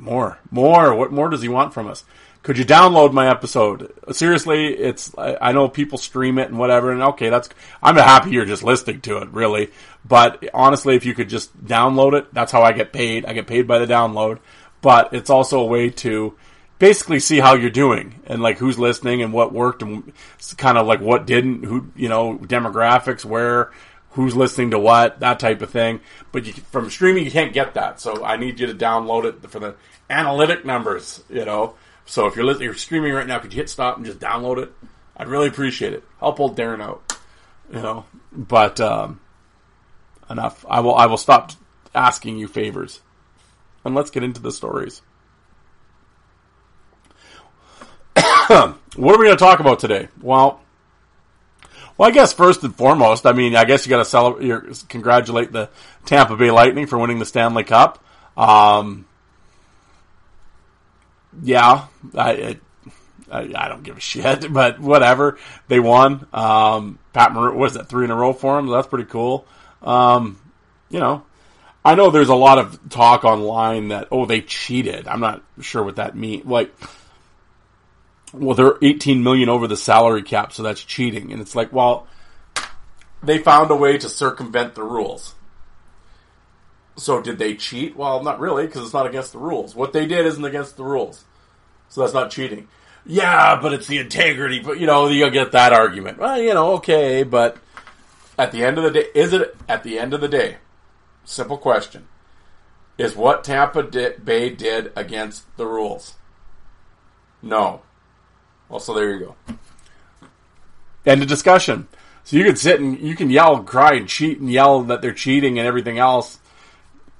[0.00, 0.94] more, more.
[0.94, 2.04] What more does he want from us?
[2.46, 3.92] Could you download my episode?
[4.12, 7.48] Seriously, it's I, I know people stream it and whatever, and okay, that's
[7.82, 9.70] I'm happy you're just listening to it, really.
[10.04, 13.26] But honestly, if you could just download it, that's how I get paid.
[13.26, 14.38] I get paid by the download,
[14.80, 16.36] but it's also a way to
[16.78, 20.12] basically see how you're doing and like who's listening and what worked and
[20.56, 23.72] kind of like what didn't, who you know demographics, where
[24.16, 26.00] who's listening to what, that type of thing.
[26.32, 28.00] But you, from streaming, you can't get that.
[28.00, 29.76] So I need you to download it for the
[30.08, 31.74] analytic numbers, you know.
[32.06, 34.62] So if you're listening, you're streaming right now, could you hit stop and just download
[34.62, 34.72] it?
[35.18, 36.02] I'd really appreciate it.
[36.18, 37.18] Help old Darren out,
[37.70, 38.06] you know.
[38.32, 39.20] But um,
[40.30, 40.64] enough.
[40.68, 40.94] I will.
[40.94, 41.52] I will stop
[41.94, 43.00] asking you favors,
[43.84, 45.02] and let's get into the stories.
[48.14, 50.08] what are we going to talk about today?
[50.20, 50.60] Well,
[51.98, 55.52] well, I guess first and foremost, I mean, I guess you got to celebrate, congratulate
[55.52, 55.70] the
[56.04, 58.02] Tampa Bay Lightning for winning the Stanley Cup.
[58.36, 59.06] Um,
[61.42, 62.58] yeah, I,
[63.30, 65.38] I, I, don't give a shit, but whatever.
[65.68, 66.26] They won.
[66.32, 68.66] Um, Pat Maroon, was that three in a row for him?
[68.66, 69.46] That's pretty cool.
[69.82, 70.38] Um,
[70.90, 71.24] you know,
[71.84, 75.08] I know there's a lot of talk online that oh they cheated.
[75.08, 76.44] I'm not sure what that means.
[76.44, 76.74] Like
[78.38, 81.32] well, they're 18 million over the salary cap, so that's cheating.
[81.32, 82.06] And it's like, well,
[83.22, 85.34] they found a way to circumvent the rules.
[86.96, 87.96] So did they cheat?
[87.96, 89.74] Well, not really, because it's not against the rules.
[89.74, 91.24] What they did isn't against the rules.
[91.88, 92.68] So that's not cheating.
[93.04, 94.60] Yeah, but it's the integrity.
[94.60, 96.18] But, you know, you'll get that argument.
[96.18, 97.58] Well, you know, okay, but
[98.38, 100.56] at the end of the day, is it at the end of the day?
[101.24, 102.08] Simple question.
[102.98, 106.14] Is what Tampa Bay did against the rules?
[107.42, 107.82] No.
[108.68, 109.56] Well, so there you go.
[111.04, 111.88] End of discussion.
[112.24, 115.12] So you can sit and you can yell, cry, and cheat, and yell that they're
[115.12, 116.40] cheating and everything else.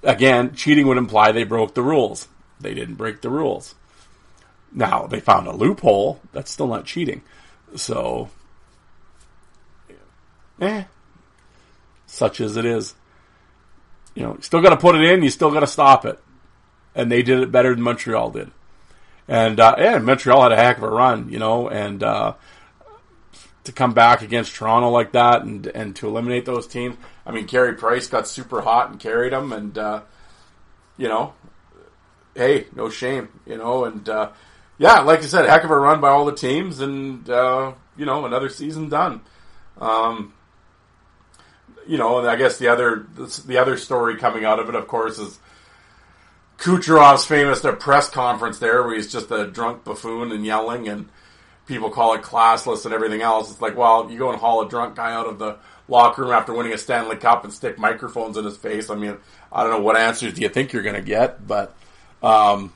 [0.03, 2.27] Again, cheating would imply they broke the rules.
[2.61, 3.75] They didn't break the rules.
[4.73, 6.21] Now they found a loophole.
[6.33, 7.23] That's still not cheating.
[7.77, 8.31] So
[10.61, 10.85] eh,
[12.07, 12.95] such as it is.
[14.15, 15.23] You know, you still got to put it in.
[15.23, 16.19] You still got to stop it,
[16.95, 18.51] and they did it better than Montreal did.
[19.29, 22.35] And uh, yeah, Montreal had a heck of a run, you know, and uh,
[23.65, 26.97] to come back against Toronto like that and and to eliminate those teams.
[27.27, 30.03] I mean, Carey Price got super hot and carried them, and uh,
[30.97, 31.35] you know,
[32.35, 34.31] hey, no shame, you know, and uh,
[34.79, 37.73] yeah, like I said, a heck of a run by all the teams, and uh,
[37.97, 39.23] you know, another season done.
[39.79, 40.33] Um,
[41.87, 43.07] you know, and I guess the other
[43.47, 45.39] the other story coming out of it, of course, is
[46.59, 51.09] Kucherov's famous press conference there, where he's just a drunk buffoon and yelling, and
[51.66, 53.51] people call it classless and everything else.
[53.51, 56.33] It's like, well, you go and haul a drunk guy out of the locker room
[56.33, 58.90] after winning a Stanley Cup and stick microphones in his face.
[58.90, 59.16] I mean,
[59.53, 61.77] I don't know what answers do you think you're going to get, but
[62.23, 62.73] um,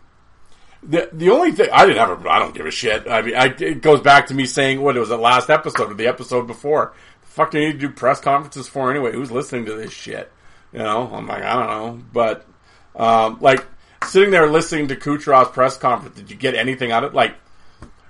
[0.82, 3.08] the the only thing I didn't have, a, I don't give a shit.
[3.08, 5.90] I mean, I, it goes back to me saying what it was the last episode
[5.90, 6.94] or the episode before.
[7.22, 9.12] The fuck do you need to do press conferences for anyway?
[9.12, 10.30] Who's listening to this shit?
[10.72, 12.46] You know, I'm like, I don't know, but
[12.94, 13.66] um, like
[14.04, 17.16] sitting there listening to Kucherov's press conference, did you get anything out of it?
[17.16, 17.34] Like,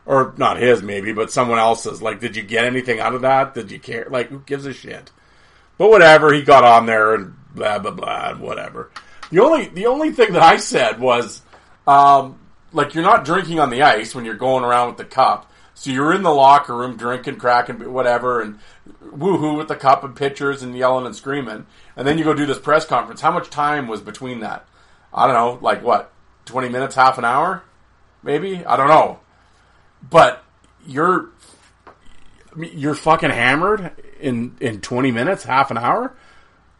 [0.06, 2.02] or not his maybe, but someone else's.
[2.02, 3.54] Like, did you get anything out of that?
[3.54, 4.06] Did you care?
[4.10, 5.10] Like, who gives a shit?
[5.78, 8.90] But whatever, he got on there and blah blah blah, whatever.
[9.30, 11.42] The only the only thing that I said was,
[11.86, 12.38] um,
[12.72, 15.50] like, you're not drinking on the ice when you're going around with the cup.
[15.74, 18.58] So you're in the locker room drinking, cracking, whatever, and
[19.02, 21.66] woohoo with the cup and pitchers and yelling and screaming.
[21.96, 23.22] And then you go do this press conference.
[23.22, 24.66] How much time was between that?
[25.12, 26.12] I don't know, like what,
[26.46, 27.62] 20 minutes, half an hour?
[28.22, 28.64] Maybe?
[28.64, 29.20] I don't know.
[30.08, 30.44] But
[30.86, 31.30] you're
[32.56, 36.14] you're fucking hammered in in 20 minutes, half an hour?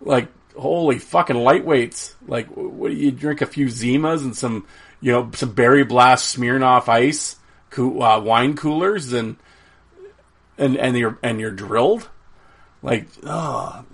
[0.01, 2.15] Like holy fucking lightweights.
[2.27, 4.67] Like what do you drink a few Zimas and some,
[5.01, 7.37] you know, some Berry Blast Smirnoff ice,
[7.77, 9.37] uh, wine coolers and
[10.59, 12.09] and and you're and you're drilled?
[12.83, 13.85] Like, oh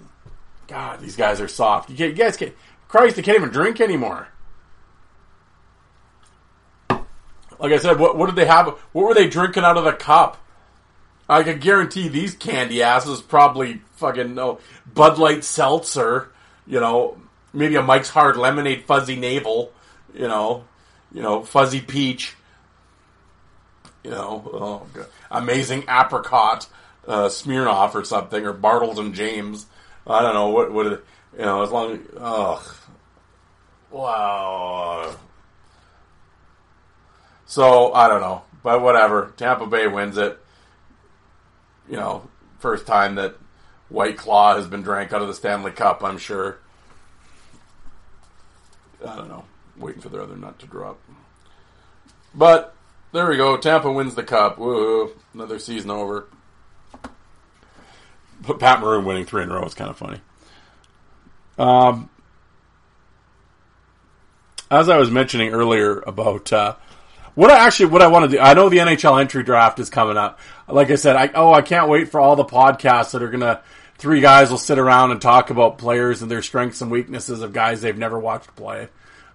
[0.68, 1.90] God, these guys are soft.
[1.90, 2.54] You, you guys can't
[2.88, 4.28] Christ, they can't even drink anymore.
[7.58, 8.68] Like I said, what what did they have?
[8.92, 10.36] What were they drinking out of the cup?
[11.28, 14.60] I can guarantee these candy asses probably fucking no
[14.92, 16.28] Bud Light seltzer,
[16.66, 17.16] you know,
[17.52, 19.72] maybe a Mike's Hard Lemonade Fuzzy Navel,
[20.14, 20.64] you know,
[21.12, 22.36] you know, Fuzzy Peach,
[24.04, 26.68] you know, oh, amazing apricot
[27.08, 29.66] uh, Smirnoff or something, or Bartles and James.
[30.06, 31.02] I don't know what what you
[31.38, 31.62] know.
[31.62, 32.74] As long, ugh,
[33.90, 35.16] wow.
[37.46, 39.32] So I don't know, but whatever.
[39.36, 40.38] Tampa Bay wins it.
[41.88, 43.36] You know, first time that
[43.88, 46.02] White Claw has been drank out of the Stanley Cup.
[46.02, 46.58] I'm sure.
[49.06, 49.44] I don't know.
[49.76, 50.98] Waiting for the other nut to drop.
[52.34, 52.74] But
[53.12, 53.56] there we go.
[53.56, 54.58] Tampa wins the cup.
[54.58, 55.12] Woo!
[55.32, 56.28] Another season over.
[58.46, 60.20] But Pat Maroon winning three in a row is kind of funny.
[61.58, 62.10] Um,
[64.70, 66.76] as I was mentioning earlier about uh,
[67.34, 69.90] what I actually what I want to do, I know the NHL entry draft is
[69.90, 70.38] coming up.
[70.68, 73.62] Like I said, I oh I can't wait for all the podcasts that are gonna
[73.98, 77.52] three guys will sit around and talk about players and their strengths and weaknesses of
[77.52, 78.88] guys they've never watched play.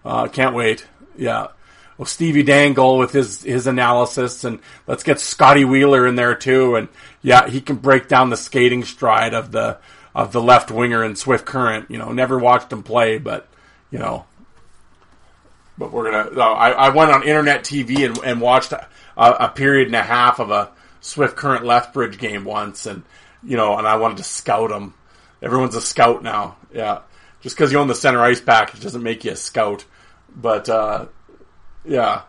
[0.05, 0.85] Uh, can't wait.
[1.17, 1.47] Yeah.
[2.01, 6.75] Well, Stevie Dangle with his his analysis, and let's get Scotty Wheeler in there too.
[6.75, 6.87] And
[7.21, 9.77] yeah, he can break down the skating stride of the
[10.15, 11.91] of the left winger in Swift Current.
[11.91, 13.47] You know, never watched him play, but
[13.91, 14.25] you know,
[15.77, 16.41] but we're gonna.
[16.41, 20.39] I, I went on internet TV and, and watched a, a, period and a half
[20.39, 23.03] of a Swift Current Lethbridge game once, and
[23.43, 24.95] you know, and I wanted to scout him.
[25.39, 26.57] Everyone's a scout now.
[26.73, 27.01] Yeah,
[27.41, 29.85] just because you own the center ice package doesn't make you a scout.
[30.35, 31.07] But uh,
[31.85, 32.23] yeah,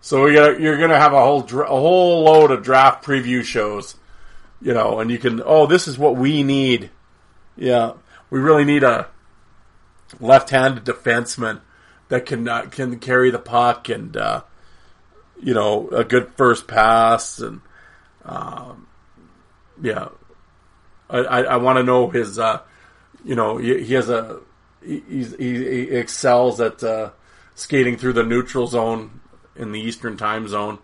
[0.00, 3.96] so we got you're gonna have a whole a whole load of draft preview shows,
[4.60, 6.90] you know, and you can oh this is what we need.
[7.56, 7.94] Yeah,
[8.30, 9.08] we really need a
[10.20, 11.60] left-handed defenseman
[12.08, 14.42] that can uh, can carry the puck and uh,
[15.40, 17.60] you know a good first pass and
[18.24, 18.86] um,
[19.82, 20.08] yeah,
[21.08, 22.60] I I, want to know his uh,
[23.24, 24.40] you know he, he has a
[24.84, 25.00] he,
[25.38, 27.10] he excels at uh,
[27.58, 29.20] skating through the neutral zone
[29.56, 30.78] in the Eastern Time Zone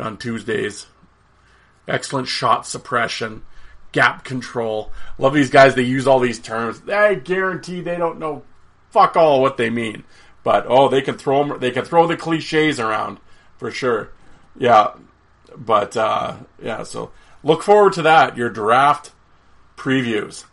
[0.00, 0.86] on Tuesdays.
[1.86, 3.44] Excellent shot suppression,
[3.92, 4.90] gap control.
[5.18, 5.74] Love these guys.
[5.74, 6.80] They use all these terms.
[6.88, 8.42] I guarantee they don't know
[8.90, 10.04] fuck all what they mean.
[10.42, 11.58] But oh, they can throw them.
[11.60, 13.18] They can throw the cliches around
[13.58, 14.10] for sure.
[14.56, 14.92] Yeah,
[15.56, 16.84] but uh, yeah.
[16.84, 17.10] So
[17.42, 18.36] look forward to that.
[18.36, 19.12] Your draft
[19.76, 20.44] previews.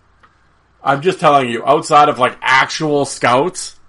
[0.84, 3.80] I'm just telling you, outside of like actual scouts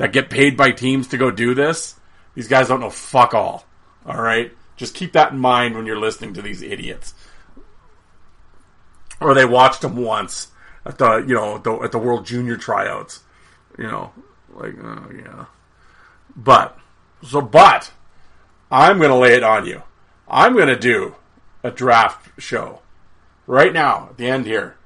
[0.00, 1.94] that get paid by teams to go do this,
[2.34, 3.66] these guys don't know fuck all.
[4.06, 7.12] All right, just keep that in mind when you're listening to these idiots.
[9.20, 10.48] or they watched them once
[10.86, 13.20] at the you know the, at the World Junior tryouts.
[13.76, 14.12] You know,
[14.54, 15.44] like oh yeah,
[16.34, 16.78] but
[17.22, 17.92] so but
[18.70, 19.82] I'm gonna lay it on you.
[20.26, 21.16] I'm gonna do
[21.62, 22.80] a draft show
[23.46, 24.78] right now at the end here,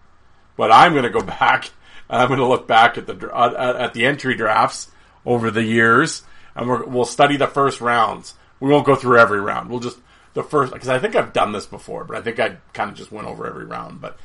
[0.57, 1.71] but I'm gonna go back
[2.11, 4.91] and I'm gonna look back at the uh, at the entry drafts
[5.27, 6.23] over the years,
[6.55, 8.35] and we will study the first rounds.
[8.61, 9.71] We won't go through every round.
[9.71, 9.99] We'll just
[10.35, 12.97] the first because I think I've done this before, but I think I kind of
[12.97, 14.01] just went over every round.
[14.01, 14.19] But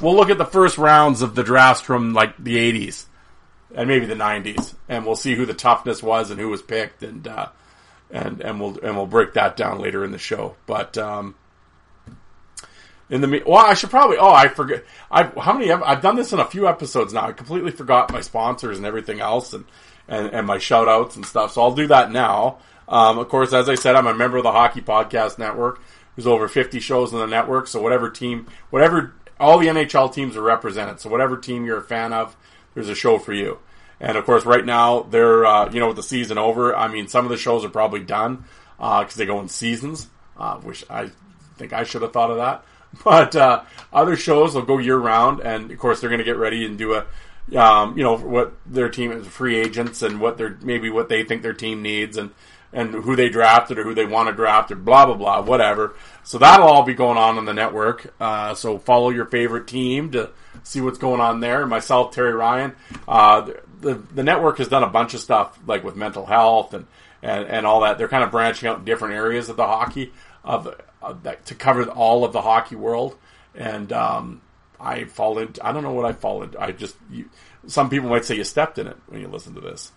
[0.00, 3.06] we'll look at the first rounds of the drafts from like the '80s
[3.74, 7.02] and maybe the '90s, and we'll see who the toughness was and who was picked,
[7.02, 7.48] and uh,
[8.10, 10.56] and and we'll and we'll break that down later in the show.
[10.66, 11.34] But um,
[13.08, 14.16] in the well, I should probably.
[14.16, 14.84] Oh, I forget.
[15.10, 15.70] I how many?
[15.70, 17.28] I've done this in a few episodes now.
[17.28, 19.64] I completely forgot my sponsors and everything else, and
[20.08, 21.52] and, and my shout outs and stuff.
[21.52, 22.58] So I'll do that now.
[22.88, 25.80] Um, of course, as I said, I'm a member of the Hockey Podcast Network.
[26.16, 27.66] There's over 50 shows on the network.
[27.66, 31.00] So whatever team, whatever, all the NHL teams are represented.
[31.00, 32.36] So whatever team you're a fan of,
[32.74, 33.58] there's a show for you.
[34.00, 37.08] And of course, right now they're, uh, you know, with the season over, I mean,
[37.08, 38.44] some of the shows are probably done
[38.76, 40.08] because uh, they go in seasons.
[40.36, 41.10] Uh, which I
[41.56, 42.64] think I should have thought of that.
[43.04, 46.36] But uh, other shows will go year round, and of course they're going to get
[46.36, 47.06] ready and do a
[47.56, 51.24] um, you know what their team is free agents and what their maybe what they
[51.24, 52.30] think their team needs and
[52.72, 55.94] and who they drafted or who they want to draft or blah blah blah whatever.
[56.24, 58.14] So that'll all be going on on the network.
[58.20, 60.30] Uh, so follow your favorite team to
[60.62, 61.66] see what's going on there.
[61.66, 62.74] Myself, Terry Ryan,
[63.06, 63.50] uh,
[63.80, 66.86] the the network has done a bunch of stuff like with mental health and
[67.22, 67.98] and, and all that.
[67.98, 70.12] They're kind of branching out in different areas of the hockey
[70.44, 73.16] of, of that, to cover all of the hockey world
[73.54, 73.92] and.
[73.92, 74.42] Um,
[74.82, 75.64] I fall into.
[75.64, 76.60] I don't know what I fall into.
[76.60, 76.96] I just.
[77.10, 77.28] You,
[77.66, 79.92] some people might say you stepped in it when you listen to this.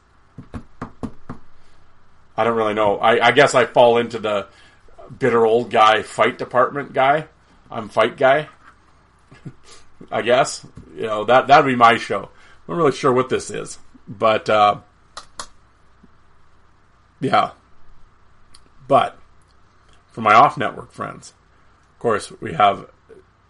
[2.38, 2.98] I don't really know.
[2.98, 4.48] I, I guess I fall into the
[5.17, 7.28] bitter old guy fight department guy.
[7.71, 8.50] I'm fight guy.
[10.12, 12.30] I guess you know that that'd be my show.
[12.67, 14.82] I'm not really sure what this is, but uh,
[17.19, 17.52] yeah.
[18.88, 19.17] But
[20.12, 21.34] for my off-network friends,
[21.93, 22.88] of course, we have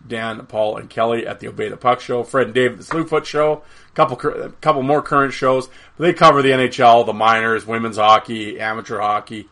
[0.07, 2.23] Dan, Paul, and Kelly at the Obey the Puck show.
[2.23, 3.63] Fred and Dave at the Slewfoot show.
[3.93, 4.17] Couple,
[4.61, 5.69] couple more current shows.
[5.97, 9.49] They cover the NHL, the minors, women's hockey, amateur hockey.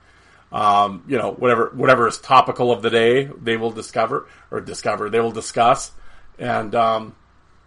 [0.51, 5.09] Um, you know, whatever, whatever is topical of the day, they will discover or discover.
[5.09, 5.91] They will discuss,
[6.37, 7.15] and um,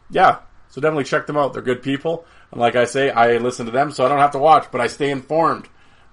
[0.09, 0.39] yeah.
[0.69, 1.53] So definitely check them out.
[1.53, 4.33] They're good people, and like I say, I listen to them, so I don't have
[4.33, 5.69] to watch, but I stay informed,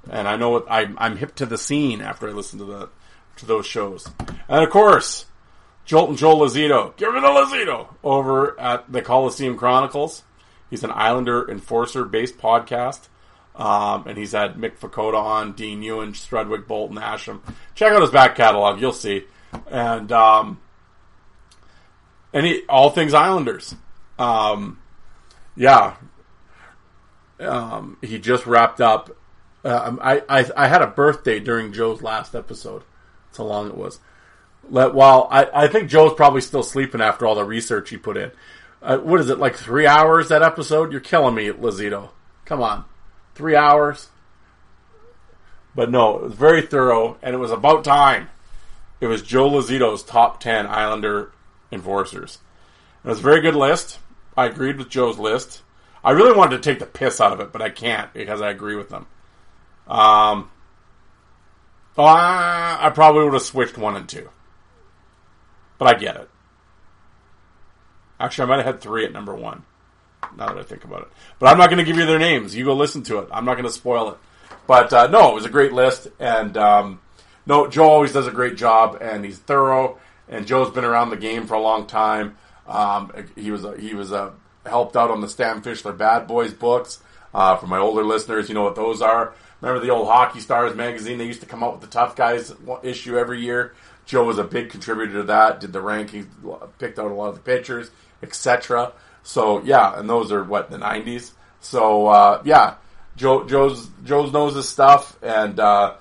[0.09, 2.89] and I know what I'm, I'm hip to the scene after I listen to the
[3.37, 4.09] to those shows.
[4.47, 5.25] And of course,
[5.85, 6.95] Jolt and Joel Lazito.
[6.95, 10.23] Give me the Lazito over at the Coliseum Chronicles.
[10.69, 13.07] He's an Islander enforcer based podcast.
[13.55, 17.41] Um, and he's had Mick Vukota on, Dean Ewen, Strudwick, Bolton, Asham.
[17.75, 19.25] Check out his back catalog, you'll see.
[19.69, 20.59] And um,
[22.67, 23.75] all things Islanders.
[24.17, 24.79] Um,
[25.55, 25.95] yeah.
[27.39, 29.15] Um, he just wrapped up.
[29.63, 32.83] Uh, I, I I had a birthday during Joe's last episode.
[33.27, 33.99] That's how long it was.
[34.69, 38.17] Let while I, I think Joe's probably still sleeping after all the research he put
[38.17, 38.31] in.
[38.81, 40.91] Uh, what is it like three hours that episode?
[40.91, 42.09] You're killing me, Lazito.
[42.45, 42.85] Come on,
[43.35, 44.09] three hours.
[45.75, 48.29] But no, it was very thorough, and it was about time.
[49.01, 51.31] It was Joe Lazito's top ten Islander
[51.71, 52.39] enforcers.
[53.03, 53.99] It was a very good list.
[54.37, 55.61] I agreed with Joe's list.
[56.03, 58.49] I really wanted to take the piss out of it, but I can't because I
[58.49, 59.07] agree with them.
[59.87, 60.51] Um,
[61.97, 64.29] I, I probably would have switched one and two.
[65.77, 66.29] But I get it.
[68.19, 69.63] Actually, I might have had three at number one.
[70.37, 71.07] Now that I think about it,
[71.37, 72.55] but I'm not going to give you their names.
[72.55, 73.27] You go listen to it.
[73.31, 74.17] I'm not going to spoil it.
[74.65, 77.01] But uh, no, it was a great list, and um,
[77.45, 79.97] no, Joe always does a great job, and he's thorough.
[80.29, 82.37] And Joe's been around the game for a long time.
[82.65, 84.33] Um, he was a, he was a,
[84.65, 86.99] helped out on the Stan Fischler Bad Boys books.
[87.33, 89.33] Uh, for my older listeners, you know what those are.
[89.59, 91.17] Remember the old Hockey Stars magazine?
[91.17, 93.73] They used to come out with the Tough Guys issue every year.
[94.05, 95.59] Joe was a big contributor to that.
[95.59, 96.27] Did the rankings,
[96.77, 98.93] picked out a lot of the pitchers, etc.
[99.23, 101.31] So yeah, and those are what the '90s.
[101.59, 102.75] So uh, yeah,
[103.15, 105.95] Joe Joe's knows his stuff, and uh,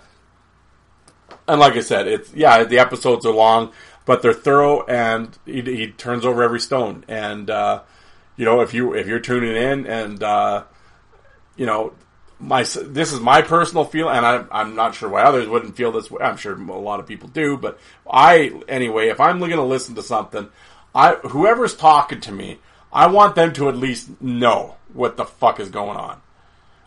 [1.47, 3.73] and like I said, it's yeah, the episodes are long,
[4.05, 7.05] but they're thorough, and he, he turns over every stone.
[7.09, 7.83] And uh,
[8.37, 10.65] you know, if you if you're tuning in, and uh,
[11.57, 11.93] you know,
[12.43, 15.93] my this is my personal feel, and I, I'm not sure why others wouldn't feel
[15.93, 16.23] this way.
[16.23, 17.79] I'm sure a lot of people do, but
[18.11, 19.09] I anyway.
[19.09, 20.49] If I'm going to listen to something,
[20.95, 22.59] I whoever's talking to me,
[22.93, 26.21] I want them to at least know what the fuck is going on.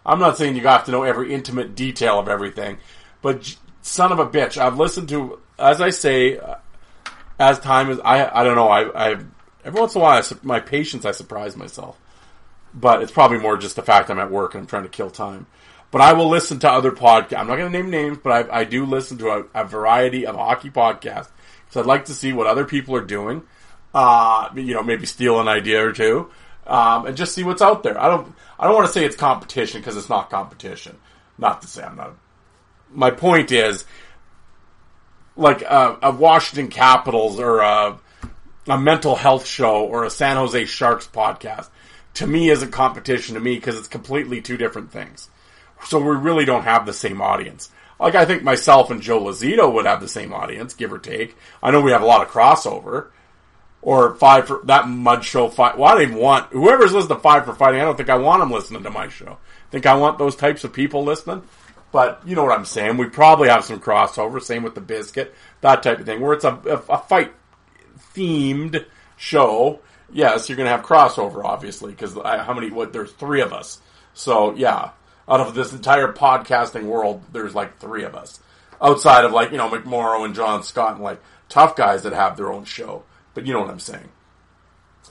[0.06, 2.78] I'm not saying you have to know every intimate detail of everything,
[3.22, 6.56] but son of a bitch, I've listened to, as I say, uh,
[7.39, 9.26] as time is, I I don't know, I I've
[9.66, 11.99] Every once in a while, I, my patience, I surprise myself.
[12.76, 15.09] But it's probably more just the fact I'm at work and I'm trying to kill
[15.09, 15.47] time.
[15.91, 17.39] But I will listen to other podcasts.
[17.39, 20.26] I'm not going to name names, but I, I do listen to a, a variety
[20.26, 21.30] of hockey podcasts.
[21.69, 23.43] So I'd like to see what other people are doing.
[23.93, 26.30] Uh, you know, maybe steal an idea or two,
[26.67, 27.97] um, and just see what's out there.
[27.97, 30.97] I don't, I don't want to say it's competition because it's not competition.
[31.38, 32.17] Not to say I'm not.
[32.91, 33.86] My point is,
[35.38, 37.97] like a, a Washington Capitals or a,
[38.67, 41.69] a mental health show or a San Jose Sharks podcast
[42.16, 45.30] to me isn't competition to me because it's completely two different things.
[45.86, 47.70] So we really don't have the same audience.
[47.99, 51.38] Like I think myself and Joe Lazito would have the same audience, give or take.
[51.61, 53.09] I know we have a lot of crossover.
[53.82, 55.78] Or five for that mud show fight.
[55.78, 57.80] Well, I don't even want whoever's listening to five for fighting.
[57.80, 59.38] I don't think I want them listening to my show.
[59.38, 61.43] I think I want those types of people listening.
[61.91, 62.97] But you know what I'm saying.
[62.97, 64.41] We probably have some crossover.
[64.41, 67.32] Same with the biscuit, that type of thing, where it's a, a, a fight
[68.16, 68.86] themed
[69.18, 69.82] show.
[70.12, 72.70] Yes, you're going to have crossover, obviously, because how many?
[72.70, 72.93] What?
[72.93, 73.80] There's three of us.
[74.14, 74.91] So yeah,
[75.28, 78.39] out of this entire podcasting world, there's like three of us.
[78.82, 82.38] Outside of like you know McMorrow and John Scott and like tough guys that have
[82.38, 83.03] their own show.
[83.34, 84.10] But you know what I'm saying.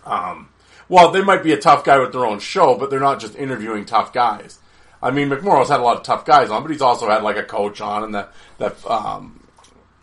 [0.05, 0.49] Um,
[0.89, 3.37] well, they might be a tough guy with their own show, but they're not just
[3.37, 4.59] interviewing tough guys.
[5.03, 7.37] I mean, McMorrow's had a lot of tough guys on, but he's also had like
[7.37, 9.47] a coach on, and that that um,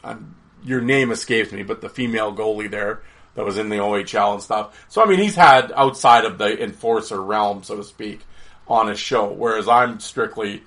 [0.03, 3.01] I'm, your name escapes me, but the female goalie there
[3.35, 4.85] that was in the OHL and stuff.
[4.89, 8.21] So I mean, he's had outside of the enforcer realm, so to speak,
[8.67, 9.31] on his show.
[9.31, 10.63] Whereas I'm strictly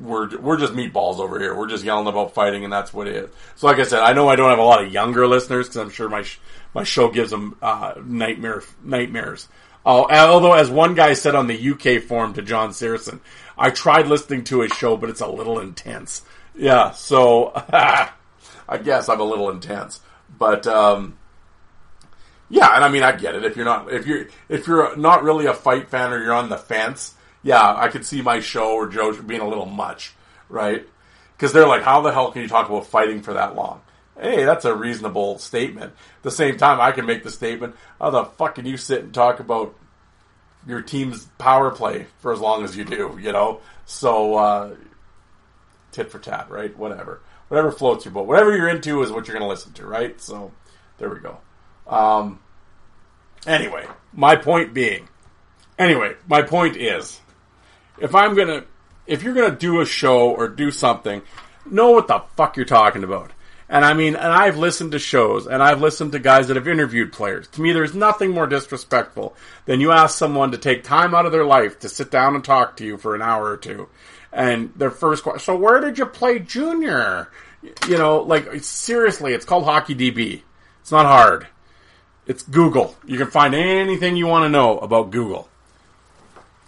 [0.00, 1.54] we're we're just meatballs over here.
[1.54, 3.30] We're just yelling about fighting, and that's what it is.
[3.56, 5.80] So, like I said, I know I don't have a lot of younger listeners because
[5.80, 6.38] I'm sure my sh-
[6.74, 9.48] my show gives them uh, nightmare nightmares.
[9.84, 13.20] Uh, although, as one guy said on the UK forum to John Searson,
[13.56, 16.22] I tried listening to his show, but it's a little intense.
[16.56, 20.00] Yeah, so I guess I'm a little intense,
[20.38, 21.18] but um,
[22.48, 23.44] yeah, and I mean I get it.
[23.44, 26.48] If you're not if you're if you're not really a fight fan or you're on
[26.48, 30.12] the fence, yeah, I could see my show or Joe being a little much,
[30.48, 30.86] right?
[31.36, 33.82] Because they're like, how the hell can you talk about fighting for that long?
[34.18, 35.92] Hey, that's a reasonable statement.
[35.92, 39.02] At the same time, I can make the statement, how the fuck can you sit
[39.02, 39.74] and talk about
[40.66, 43.60] your team's power play for as long as you do, you know?
[43.84, 44.74] So, uh,
[45.90, 46.76] tit for tat, right?
[46.78, 47.20] Whatever.
[47.48, 48.26] Whatever floats your boat.
[48.26, 50.18] Whatever you're into is what you're going to listen to, right?
[50.20, 50.52] So,
[50.98, 51.38] there we go.
[51.86, 52.40] Um,
[53.46, 55.08] anyway, my point being,
[55.78, 57.20] anyway, my point is,
[57.98, 58.64] if I'm to,
[59.06, 61.22] if you're to do a show or do something,
[61.66, 63.32] know what the fuck you're talking about.
[63.68, 66.68] And I mean, and I've listened to shows and I've listened to guys that have
[66.68, 67.48] interviewed players.
[67.48, 71.32] To me, there's nothing more disrespectful than you ask someone to take time out of
[71.32, 73.88] their life to sit down and talk to you for an hour or two.
[74.32, 77.30] And their first question, so where did you play junior?
[77.88, 80.42] You know, like seriously, it's called Hockey DB.
[80.82, 81.46] It's not hard.
[82.26, 82.96] It's Google.
[83.04, 85.48] You can find anything you want to know about Google.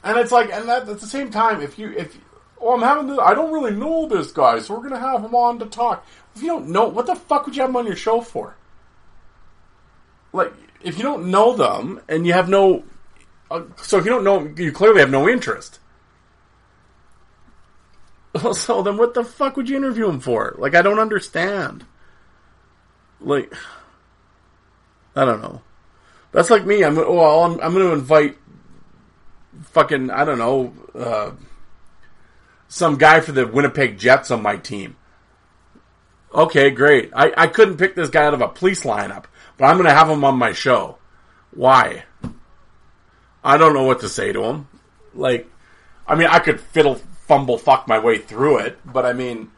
[0.04, 2.16] And it's like, and that, at the same time, if you, if,
[2.61, 5.24] oh, I'm having this, I don't really know this guy, so we're going to have
[5.24, 6.07] him on to talk.
[6.34, 8.57] If you don't know, what the fuck would you have him on your show for?
[10.32, 10.52] Like,
[10.82, 12.84] if you don't know them and you have no,
[13.50, 15.80] uh, so if you don't know, you clearly have no interest.
[18.52, 20.54] So then what the fuck would you interview him for?
[20.59, 21.86] Like, I don't understand.
[23.18, 23.50] Like,
[25.17, 25.62] I don't know.
[26.33, 26.85] That's like me.
[26.85, 28.37] I'm, well, I'm, I'm going to invite
[29.62, 31.31] fucking, I don't know, uh,
[32.69, 34.97] some guy for the Winnipeg Jets on my team.
[36.35, 37.11] Okay, great.
[37.14, 39.25] I, I couldn't pick this guy out of a police lineup,
[39.57, 40.99] but I'm going to have him on my show.
[41.53, 42.05] Why?
[43.43, 44.69] I don't know what to say to him.
[45.14, 45.49] Like,
[46.07, 49.51] I mean, I could fiddle, fumble, fuck my way through it, but I mean,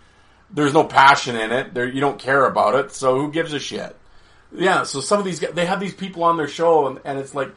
[0.51, 1.75] there's no passion in it.
[1.75, 3.97] There, you don't care about it, so who gives a shit?
[4.53, 7.19] Yeah, so some of these guys, they have these people on their show, and, and
[7.19, 7.53] it's like,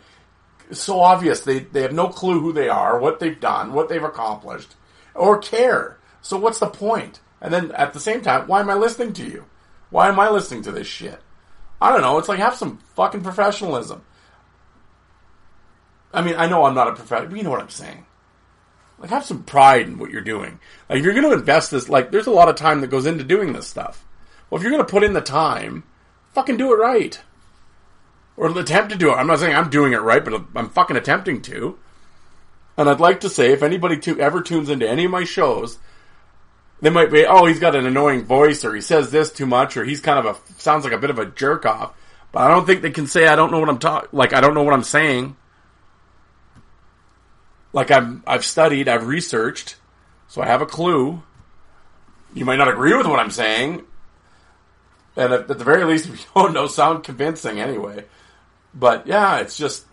[0.71, 1.41] so obvious.
[1.41, 4.75] They, they have no clue who they are, what they've done, what they've accomplished,
[5.15, 5.97] or care.
[6.21, 7.19] So what's the point?
[7.41, 9.45] And then at the same time, why am I listening to you?
[9.89, 11.19] Why am I listening to this shit?
[11.81, 12.17] I don't know.
[12.19, 14.03] It's like have some fucking professionalism.
[16.13, 18.05] I mean, I know I'm not a professional, but you know what I'm saying.
[18.99, 20.59] Like, have some pride in what you're doing.
[20.87, 23.07] Like, if you're going to invest this, like, there's a lot of time that goes
[23.07, 24.05] into doing this stuff.
[24.49, 25.83] Well, if you're going to put in the time,
[26.33, 27.19] fucking do it right.
[28.37, 29.15] Or attempt to do it.
[29.15, 31.77] I'm not saying I'm doing it right, but I'm fucking attempting to.
[32.77, 35.77] And I'd like to say, if anybody to, ever tunes into any of my shows,
[36.81, 39.77] they might be, oh, he's got an annoying voice, or he says this too much,
[39.77, 41.93] or he's kind of a sounds like a bit of a jerk off.
[42.31, 44.09] But I don't think they can say I don't know what I'm talking.
[44.11, 45.35] Like I don't know what I'm saying.
[47.73, 49.75] Like I've I've studied, I've researched,
[50.27, 51.21] so I have a clue.
[52.33, 53.83] You might not agree with what I'm saying,
[55.15, 58.05] and at, at the very least, if you don't know, sound convincing anyway.
[58.73, 59.85] But yeah, it's just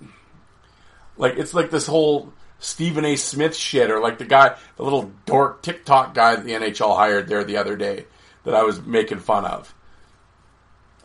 [1.16, 3.16] like it's like this whole Stephen A.
[3.16, 7.29] Smith shit, or like the guy, the little dork TikTok guy that the NHL hired
[7.29, 8.07] there the other day
[8.45, 9.75] that I was making fun of.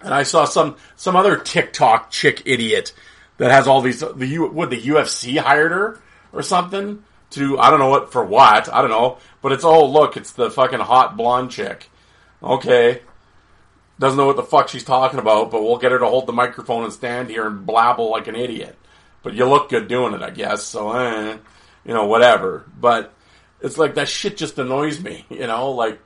[0.01, 2.93] And I saw some some other TikTok chick idiot
[3.38, 5.99] that has all these the would the UFC hired her
[6.32, 9.86] or something to I don't know what for what I don't know, but it's oh
[9.86, 11.89] look it's the fucking hot blonde chick.
[12.41, 13.01] Okay,
[13.99, 16.33] doesn't know what the fuck she's talking about, but we'll get her to hold the
[16.33, 18.77] microphone and stand here and blabble like an idiot.
[19.21, 20.63] But you look good doing it, I guess.
[20.63, 21.37] So, eh,
[21.85, 22.65] you know, whatever.
[22.79, 23.13] But
[23.61, 25.99] it's like that shit just annoys me, you know, like.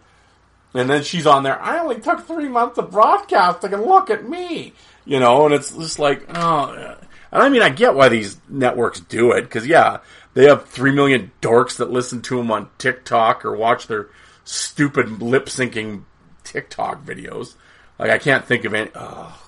[0.74, 1.60] And then she's on there.
[1.60, 4.74] I only took three months of broadcasting, and look at me,
[5.06, 5.46] you know.
[5.46, 6.98] And it's just like, oh,
[7.32, 10.00] and I mean, I get why these networks do it because yeah,
[10.34, 14.10] they have three million dorks that listen to them on TikTok or watch their
[14.44, 16.04] stupid lip syncing
[16.44, 17.56] TikTok videos.
[18.00, 18.92] Like I can't think of any.
[18.96, 19.42] Oh,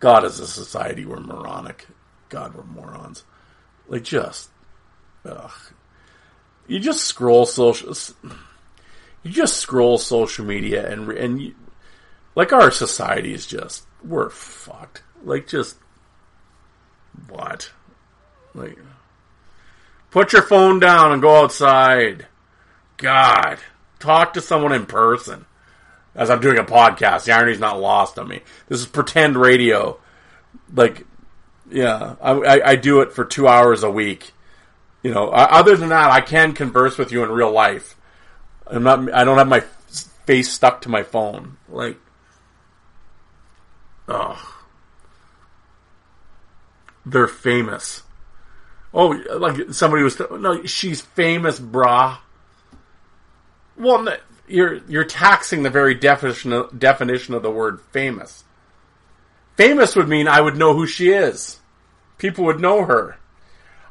[0.00, 1.86] God, as a society, we're moronic.
[2.28, 3.24] God, we're morons.
[3.88, 4.50] Like just,
[5.24, 5.52] ugh.
[6.66, 7.94] You just scroll social.
[9.22, 11.54] You just scroll social media and and you,
[12.34, 15.02] like our society is just we're fucked.
[15.22, 15.76] Like just
[17.28, 17.70] what?
[18.54, 18.78] Like
[20.10, 22.26] put your phone down and go outside.
[22.96, 23.58] God,
[23.98, 25.46] talk to someone in person
[26.16, 27.24] as I'm doing a podcast.
[27.24, 28.40] The irony's not lost on me.
[28.68, 30.00] This is pretend radio.
[30.74, 31.06] Like,
[31.70, 34.32] yeah, I, I, I do it for two hours a week.
[35.02, 37.94] You know, other than that, I can converse with you in real life.
[38.66, 39.12] I'm not.
[39.12, 39.60] I don't have my
[40.26, 41.58] face stuck to my phone.
[41.68, 41.96] Like,
[44.08, 44.64] oh,
[47.04, 48.02] they're famous.
[48.92, 50.20] Oh, like somebody was.
[50.32, 52.18] No, she's famous, brah.
[53.76, 54.08] Well,
[54.48, 58.44] you're you're taxing the very definition of, definition of the word famous.
[59.56, 61.58] Famous would mean I would know who she is.
[62.18, 63.18] People would know her.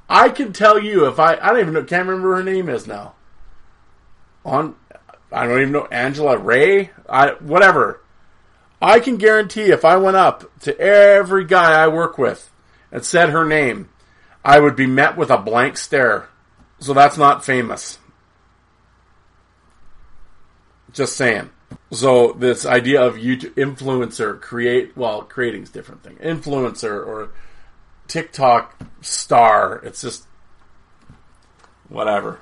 [0.08, 2.88] I can tell you if I I don't even know can't remember her name is
[2.88, 3.16] now.
[4.44, 4.76] On
[5.32, 8.02] I don't even know Angela Ray, I whatever.
[8.82, 12.52] I can guarantee if I went up to every guy I work with
[12.92, 13.90] and said her name,
[14.44, 16.30] I would be met with a blank stare.
[16.80, 17.98] So that's not famous.
[20.96, 21.50] Just saying.
[21.92, 26.16] So this idea of YouTube influencer create well creating is different thing.
[26.16, 27.32] Influencer or
[28.08, 29.82] TikTok star.
[29.84, 30.26] It's just
[31.90, 32.40] whatever.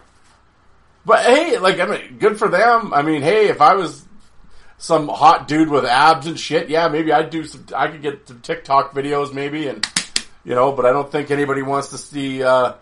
[1.04, 2.94] But hey, like I mean, good for them.
[2.94, 4.06] I mean, hey, if I was
[4.78, 7.66] some hot dude with abs and shit, yeah, maybe I'd do some.
[7.76, 9.86] I could get some TikTok videos, maybe, and
[10.46, 10.72] you know.
[10.72, 12.74] But I don't think anybody wants to see, uh,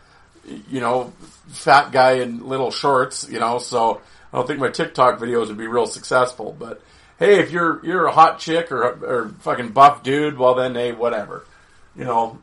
[0.69, 1.13] you know,
[1.47, 3.57] fat guy in little shorts, you know.
[3.57, 4.01] So
[4.31, 6.55] I don't think my TikTok videos would be real successful.
[6.57, 6.81] But
[7.19, 10.91] hey, if you're you're a hot chick or or fucking buff dude, well then hey,
[10.91, 11.45] whatever.
[11.95, 12.41] You know,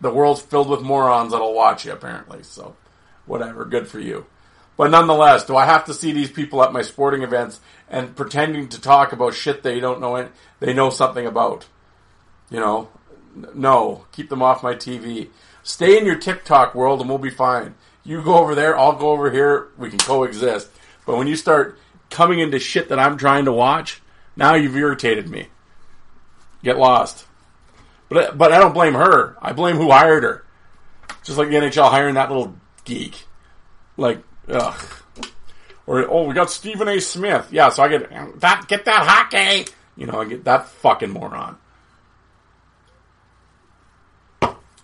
[0.00, 2.42] the world's filled with morons that'll watch you apparently.
[2.42, 2.76] So
[3.26, 4.26] whatever, good for you.
[4.76, 8.68] But nonetheless, do I have to see these people at my sporting events and pretending
[8.68, 10.28] to talk about shit they don't know
[10.60, 11.66] they know something about?
[12.50, 12.88] You know,
[13.54, 15.28] no, keep them off my TV.
[15.62, 17.74] Stay in your TikTok world and we'll be fine.
[18.04, 20.68] You go over there, I'll go over here, we can coexist.
[21.06, 21.78] But when you start
[22.10, 24.02] coming into shit that I'm trying to watch,
[24.36, 25.46] now you've irritated me.
[26.62, 27.24] Get lost.
[28.08, 29.36] But but I don't blame her.
[29.40, 30.44] I blame who hired her.
[31.22, 33.24] Just like the NHL hiring that little geek.
[33.96, 34.84] Like, ugh.
[35.86, 37.00] Or oh, we got Stephen A.
[37.00, 37.48] Smith.
[37.52, 39.70] Yeah, so I get that get that hockey.
[39.96, 41.56] You know, I get that fucking moron.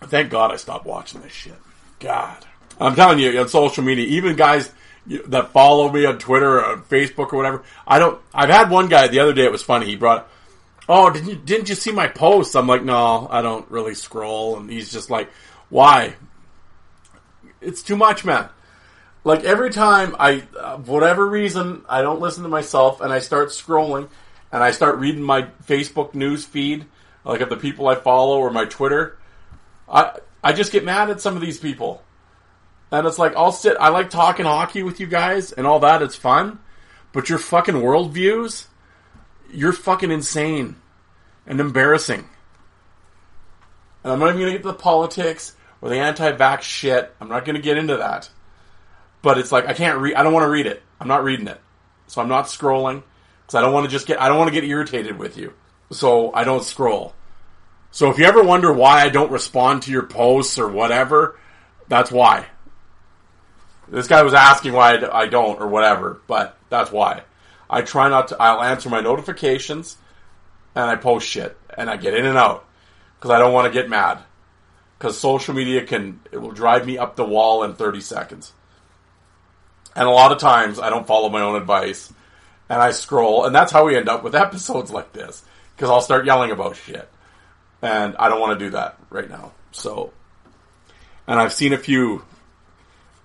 [0.01, 1.55] Thank God I stopped watching this shit.
[1.99, 2.45] God.
[2.79, 4.71] I'm telling you, on social media, even guys
[5.05, 7.63] that follow me on Twitter or Facebook or whatever.
[7.85, 8.21] I don't.
[8.33, 9.45] I've had one guy the other day.
[9.45, 9.85] It was funny.
[9.85, 10.29] He brought,
[10.87, 14.57] "Oh, didn't you didn't you see my posts?" I'm like, "No, I don't really scroll."
[14.57, 15.29] And he's just like,
[15.69, 16.15] "Why?"
[17.61, 18.49] It's too much, man.
[19.23, 23.49] Like every time I, uh, whatever reason, I don't listen to myself and I start
[23.49, 24.09] scrolling
[24.51, 26.85] and I start reading my Facebook news feed,
[27.23, 29.17] like of the people I follow or my Twitter.
[29.89, 32.03] I I just get mad at some of these people.
[32.93, 36.03] And it's like, I'll sit, I like talking hockey with you guys and all that,
[36.03, 36.59] it's fun.
[37.11, 38.67] But your fucking worldviews,
[39.51, 40.75] you're fucking insane
[41.47, 42.29] and embarrassing.
[44.03, 47.15] And I'm not even gonna get to the politics or the anti-vax shit.
[47.19, 48.29] I'm not gonna get into that.
[49.23, 50.83] But it's like, I can't read, I don't wanna read it.
[50.99, 51.59] I'm not reading it.
[52.05, 53.01] So I'm not scrolling.
[53.41, 55.53] Because I don't wanna just get, I don't wanna get irritated with you.
[55.91, 57.15] So I don't scroll.
[57.89, 61.39] So if you ever wonder why I don't respond to your posts or whatever,
[61.87, 62.45] that's why.
[63.93, 67.23] This guy was asking why I don't or whatever, but that's why.
[67.69, 68.41] I try not to.
[68.41, 69.97] I'll answer my notifications,
[70.75, 72.65] and I post shit, and I get in and out.
[73.17, 74.19] because I don't want to get mad.
[74.97, 78.51] Because social media can it will drive me up the wall in 30 seconds.
[79.95, 82.11] And a lot of times I don't follow my own advice
[82.69, 85.43] and I scroll, and that's how we end up with episodes like this.
[85.75, 87.07] Because I'll start yelling about shit,
[87.81, 89.51] and I don't want to do that right now.
[89.71, 90.13] So,
[91.27, 92.23] and I've seen a few,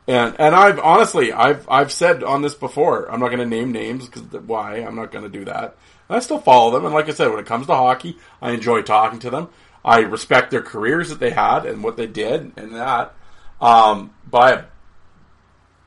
[0.09, 3.11] and and I've honestly I've I've said on this before.
[3.11, 4.77] I'm not going to name names because why?
[4.77, 5.77] I'm not going to do that.
[6.09, 8.53] And I still follow them, and like I said, when it comes to hockey, I
[8.53, 9.49] enjoy talking to them.
[9.85, 13.15] I respect their careers that they had and what they did and that.
[13.61, 14.67] Um, but I have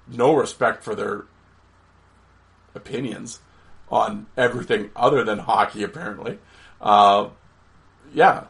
[0.07, 1.25] no respect for their
[2.75, 3.39] opinions
[3.89, 6.39] on everything other than hockey, apparently.
[6.79, 7.29] Uh,
[8.13, 8.45] yeah.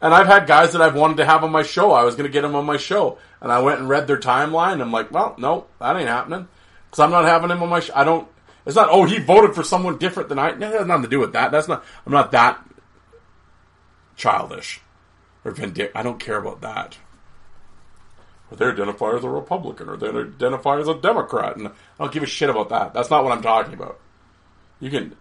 [0.00, 1.92] And I've had guys that I've wanted to have on my show.
[1.92, 3.18] I was going to get them on my show.
[3.42, 4.80] And I went and read their timeline.
[4.80, 6.48] I'm like, well, no, that ain't happening.
[6.88, 7.92] Because I'm not having him on my show.
[7.94, 8.28] I don't,
[8.64, 10.52] it's not, oh, he voted for someone different than I.
[10.52, 11.50] That has nothing to do with that.
[11.50, 12.64] That's not, I'm not that
[14.16, 14.80] childish
[15.44, 15.96] or vindictive.
[15.96, 16.96] I don't care about that.
[18.48, 21.56] Or they identify as a Republican or they identify as a Democrat.
[21.56, 22.94] And I don't give a shit about that.
[22.94, 23.98] That's not what I'm talking about.
[24.78, 25.16] You can.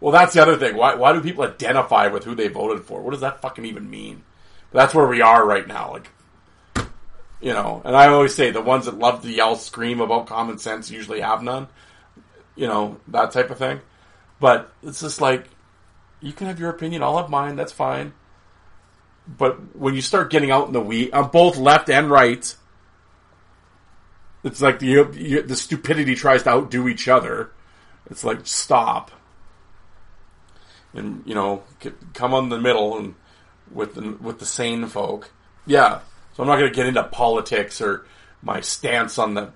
[0.00, 0.76] Well, that's the other thing.
[0.76, 3.00] Why, why do people identify with who they voted for?
[3.00, 4.22] What does that fucking even mean?
[4.70, 5.92] But that's where we are right now.
[5.92, 6.10] Like,
[7.44, 10.58] you know, and I always say the ones that love to yell, scream about common
[10.58, 11.68] sense usually have none.
[12.56, 13.80] You know, that type of thing.
[14.40, 15.48] But it's just like,
[16.20, 18.14] you can have your opinion, I'll have mine, that's fine.
[19.28, 22.54] But when you start getting out in the weed, on both left and right,
[24.42, 27.50] it's like the, the stupidity tries to outdo each other
[28.10, 29.10] it's like stop,
[30.92, 31.62] and you know,
[32.12, 33.14] come on the middle and
[33.70, 35.30] with the with the sane folk.
[35.66, 36.00] Yeah,
[36.34, 38.06] so I'm not going to get into politics or
[38.42, 39.52] my stance on the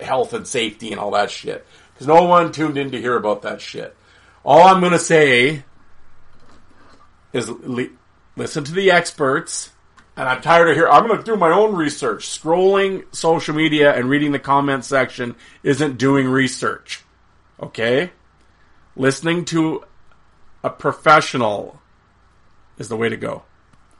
[0.00, 3.42] health and safety and all that shit because no one tuned in to hear about
[3.42, 3.96] that shit.
[4.44, 5.64] All I'm going to say
[7.32, 7.90] is li-
[8.36, 9.70] listen to the experts
[10.16, 10.92] and I'm tired of hearing.
[10.92, 12.26] I'm going to do my own research.
[12.28, 17.02] Scrolling social media and reading the comment section isn't doing research.
[17.60, 18.10] Okay?
[18.94, 19.84] Listening to
[20.62, 21.80] a professional
[22.78, 23.42] is the way to go.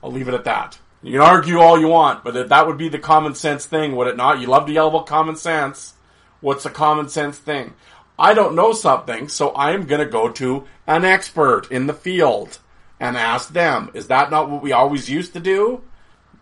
[0.03, 0.79] I'll leave it at that.
[1.05, 4.09] You can argue all you want, but that would be the common sense thing, would
[4.09, 4.41] it not?
[4.41, 5.95] You love to yell about common sense.
[6.41, 7.75] What's a common sense thing?
[8.19, 12.59] I don't know something, so I'm going to go to an expert in the field
[12.99, 13.91] and ask them.
[13.95, 15.83] Is that not what we always used to do?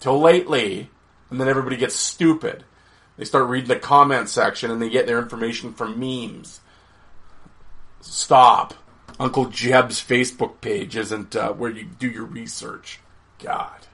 [0.02, 0.90] till lately,
[1.30, 2.64] and then everybody gets stupid.
[3.16, 6.60] They start reading the comment section and they get their information from memes.
[8.00, 8.74] Stop.
[9.20, 12.98] Uncle Jeb's Facebook page isn't uh, where you do your research.
[13.38, 13.86] God.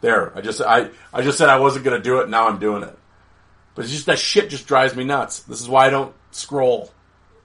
[0.00, 2.28] There, I just I, I just said I wasn't going to do it.
[2.28, 2.96] Now I'm doing it.
[3.74, 5.40] But it's just that shit just drives me nuts.
[5.40, 6.90] This is why I don't scroll.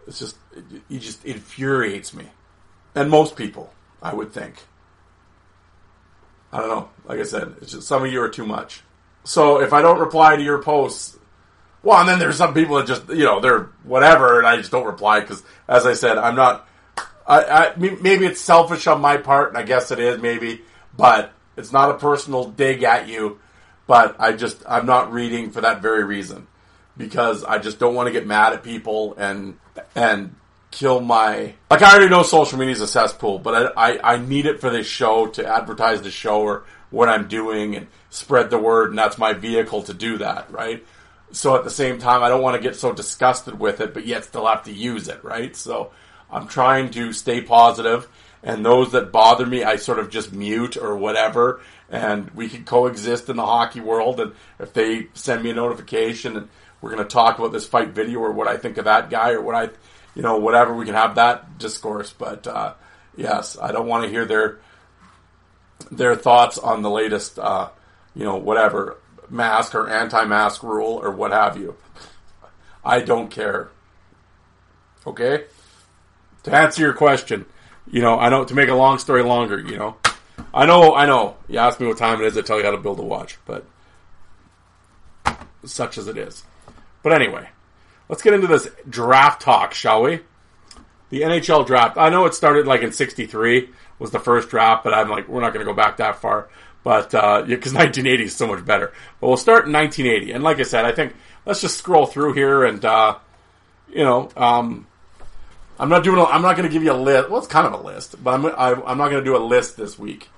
[0.07, 2.25] It's just it, it just infuriates me,
[2.95, 4.55] and most people, I would think.
[6.51, 6.89] I don't know.
[7.05, 8.83] Like I said, it's just some of you are too much.
[9.23, 11.17] So if I don't reply to your posts,
[11.81, 14.71] well, and then there's some people that just you know they're whatever, and I just
[14.71, 16.67] don't reply because, as I said, I'm not.
[17.25, 20.61] I, I maybe it's selfish on my part, and I guess it is maybe,
[20.95, 23.39] but it's not a personal dig at you.
[23.85, 26.47] But I just I'm not reading for that very reason
[26.95, 29.57] because I just don't want to get mad at people and
[29.95, 30.35] and
[30.71, 34.17] kill my like I already know social media is a cesspool, but I, I, I
[34.17, 38.49] need it for this show to advertise the show or what I'm doing and spread
[38.49, 40.85] the word, and that's my vehicle to do that, right?
[41.31, 44.05] So at the same time, I don't want to get so disgusted with it, but
[44.05, 45.55] yet still have to use it, right?
[45.55, 45.91] So
[46.29, 48.07] I'm trying to stay positive,
[48.43, 52.65] and those that bother me, I sort of just mute or whatever, and we can
[52.65, 54.19] coexist in the hockey world.
[54.19, 56.49] And if they send me a notification and
[56.81, 59.31] we're going to talk about this fight video or what I think of that guy
[59.31, 59.69] or what I
[60.15, 60.73] you know, whatever.
[60.73, 62.73] We can have that discourse, but uh,
[63.15, 64.59] yes, I don't want to hear their
[65.91, 67.69] their thoughts on the latest, uh,
[68.15, 68.97] you know, whatever
[69.29, 71.75] mask or anti-mask rule or what have you.
[72.85, 73.69] I don't care.
[75.05, 75.45] Okay.
[76.43, 77.45] To answer your question,
[77.91, 79.97] you know, I know to make a long story longer, you know,
[80.53, 81.37] I know, I know.
[81.47, 83.37] You ask me what time it is, I tell you how to build a watch,
[83.45, 83.65] but
[85.65, 86.43] such as it is.
[87.01, 87.49] But anyway,
[88.09, 90.21] let's get into this draft talk, shall we?
[91.09, 91.97] The NHL draft.
[91.97, 93.69] I know it started like in '63
[93.99, 96.49] was the first draft, but I'm like, we're not going to go back that far.
[96.83, 98.91] But because uh, 1980 is so much better.
[99.21, 101.15] But we'll start in 1980, and like I said, I think
[101.45, 103.17] let's just scroll through here, and uh,
[103.89, 104.87] you know, um,
[105.79, 106.19] I'm not doing.
[106.19, 107.29] A, I'm not going to give you a list.
[107.29, 109.35] Well, it's kind of a list, but I'm I, i am not going to do
[109.35, 110.29] a list this week.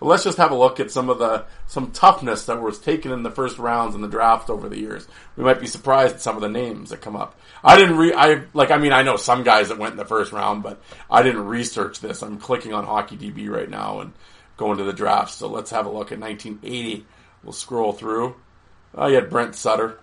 [0.00, 3.12] But let's just have a look at some of the some toughness that was taken
[3.12, 5.06] in the first rounds in the draft over the years.
[5.36, 7.38] We might be surprised at some of the names that come up.
[7.62, 10.06] I didn't re I like I mean I know some guys that went in the
[10.06, 12.22] first round, but I didn't research this.
[12.22, 14.14] I'm clicking on HockeyDB right now and
[14.56, 15.32] going to the draft.
[15.32, 17.04] So let's have a look at 1980.
[17.44, 18.36] We'll scroll through.
[18.94, 19.98] Oh, you had Brent Sutter.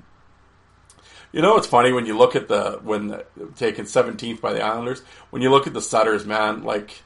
[1.31, 3.25] You know, it's funny when you look at the when the,
[3.55, 5.01] taken 17th by the Islanders.
[5.29, 7.03] When you look at the Sutters, man, like,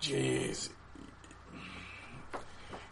[0.00, 0.68] jeez,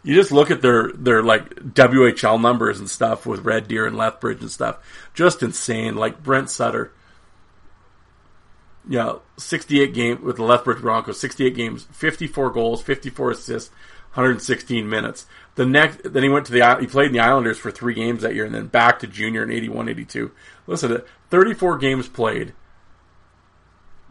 [0.03, 3.97] you just look at their their like WHL numbers and stuff with Red Deer and
[3.97, 4.77] Lethbridge and stuff.
[5.13, 5.95] Just insane.
[5.95, 6.91] Like Brent Sutter.
[8.89, 13.69] Yeah, 68 game with the Lethbridge Broncos, 68 games, 54 goals, 54 assists,
[14.13, 15.25] 116 minutes.
[15.55, 18.21] The next, then he went to the he played in the Islanders for three games
[18.21, 20.31] that year, and then back to junior in 81, 82.
[20.67, 22.53] Listen to 34 games played,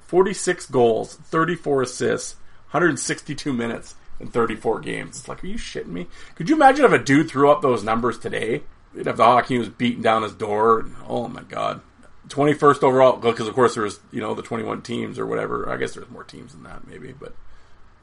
[0.06, 2.34] 46 goals, 34 assists,
[2.70, 5.18] 162 minutes in 34 games.
[5.18, 6.06] It's like, are you shitting me?
[6.34, 8.62] Could you imagine if a dude threw up those numbers today?
[9.04, 10.86] Have the hockey was beating down his door.
[11.06, 11.80] Oh my god.
[12.28, 15.68] 21st overall, because of course there was, you know, the 21 teams or whatever.
[15.70, 17.34] I guess there's more teams than that, maybe, but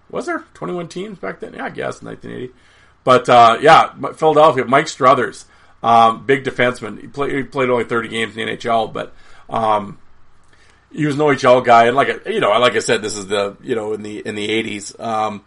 [0.10, 1.54] was there 21 teams back then?
[1.54, 2.54] Yeah, I guess 1980.
[3.04, 5.46] But uh, yeah, Philadelphia, Mike Stothers,
[5.84, 7.00] um, big defenseman.
[7.00, 9.14] He played, he played only 30 games in the NHL, but
[9.50, 9.98] um,
[10.92, 11.86] he was an OHL guy.
[11.86, 14.36] And like you know, like I said, this is the you know in the in
[14.36, 15.00] the 80s.
[15.00, 15.46] Um,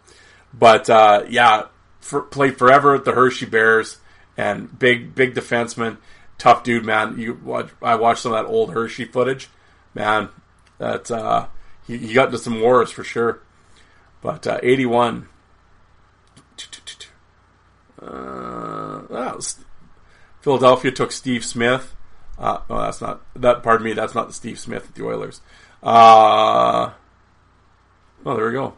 [0.53, 1.67] but uh, yeah,
[1.99, 3.97] for, played forever at the Hershey Bears
[4.37, 5.97] and big big defenseman,
[6.37, 7.17] tough dude, man.
[7.17, 9.49] You watch, I watched some of that old Hershey footage,
[9.93, 10.29] man.
[10.77, 11.47] That uh,
[11.85, 13.41] he, he, got into some wars for sure.
[14.21, 15.27] But uh, 81.
[18.01, 19.39] Uh,
[20.41, 21.95] Philadelphia took Steve Smith.
[22.37, 23.61] Uh, oh, that's not that.
[23.61, 25.41] Pardon me, that's not the Steve Smith at the Oilers.
[25.83, 26.91] Uh,
[28.25, 28.73] oh, there we go.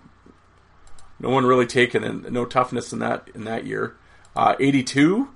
[1.19, 3.95] No one really taken, and no toughness in that in that year.
[4.35, 5.29] Uh, 82.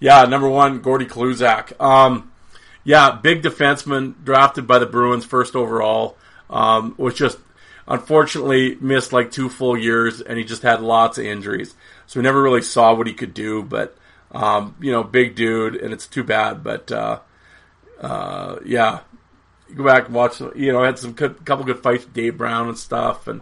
[0.00, 1.78] Yeah, number one, Gordy Kluzak.
[1.80, 2.32] Um,
[2.84, 6.16] yeah, big defenseman drafted by the Bruins first overall.
[6.48, 7.38] Um, was just
[7.86, 11.74] unfortunately missed like two full years, and he just had lots of injuries.
[12.06, 13.62] So we never really saw what he could do.
[13.62, 13.96] But
[14.32, 16.62] um, you know, big dude, and it's too bad.
[16.64, 17.20] But uh,
[18.00, 19.00] uh, yeah,
[19.68, 20.40] you go back and watch.
[20.40, 23.40] You know, I had some good, couple good fights with Dave Brown and stuff, and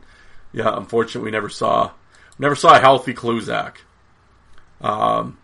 [0.53, 1.93] yeah, unfortunately, we never saw
[2.39, 3.77] never saw a healthy Kluzak.
[4.81, 5.39] Um,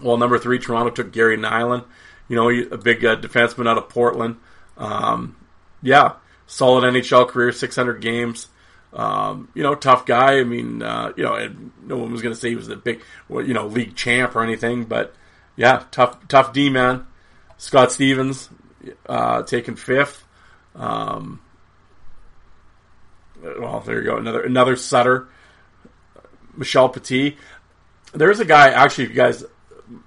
[0.00, 1.84] well, number three, Toronto took Gary Nylund.
[2.28, 4.36] You know, a big uh, defenseman out of Portland.
[4.76, 5.36] Um,
[5.82, 6.14] yeah,
[6.52, 8.48] solid NHL career, 600 games.
[8.92, 10.38] Um, you know, tough guy.
[10.38, 11.50] I mean, uh, you know,
[11.82, 14.42] no one was going to say he was a big, you know, league champ or
[14.42, 15.14] anything, but
[15.56, 17.06] yeah, tough, tough D man.
[17.56, 18.50] Scott Stevens,
[19.06, 20.24] uh, taken fifth.
[20.74, 21.40] Um,
[23.42, 24.16] well, there you go.
[24.18, 25.28] Another another Sutter,
[26.56, 27.36] Michel Petit.
[28.12, 29.44] There's a guy actually, you guys,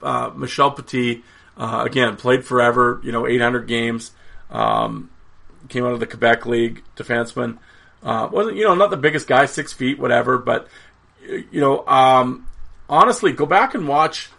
[0.02, 1.24] uh, Michel Petit.
[1.58, 3.00] Uh, again, played forever.
[3.04, 4.12] You know, 800 games.
[4.50, 5.10] Um,
[5.70, 7.58] came out of the Quebec League, defenseman.
[8.04, 10.38] Uh, wasn't you know not the biggest guy, six feet, whatever.
[10.38, 10.68] But
[11.28, 12.48] you know, um,
[12.90, 14.30] honestly, go back and watch.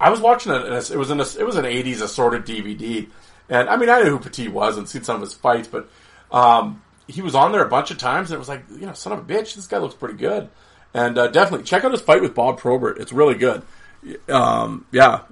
[0.00, 0.90] I was watching it.
[0.90, 3.08] It was in a, it was an '80s assorted DVD,
[3.48, 5.88] and I mean I knew who Petit was and seen some of his fights, but
[6.32, 8.92] um, he was on there a bunch of times, and it was like you know,
[8.92, 10.48] son of a bitch, this guy looks pretty good.
[10.92, 12.98] And uh, definitely check out his fight with Bob Probert.
[12.98, 13.62] It's really good.
[14.28, 15.22] Um, yeah,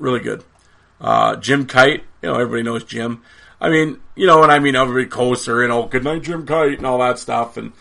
[0.00, 0.42] really good.
[1.00, 3.22] Uh, Jim Kyte, you know, everybody knows Jim.
[3.64, 6.76] I mean, you know, and I mean everybody Coaster, you know, good night Jim Kyte
[6.76, 7.72] and all that stuff, and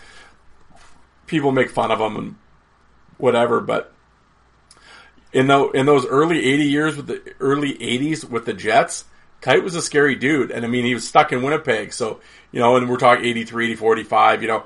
[1.28, 2.36] people make fun of him and
[3.18, 3.60] whatever.
[3.60, 3.92] But
[5.34, 9.04] in the in those early '80 years with the early '80s with the Jets,
[9.42, 12.22] Kyte was a scary dude, and I mean he was stuck in Winnipeg, so
[12.54, 14.66] you know, and we're talking 83, 84, 45, you know,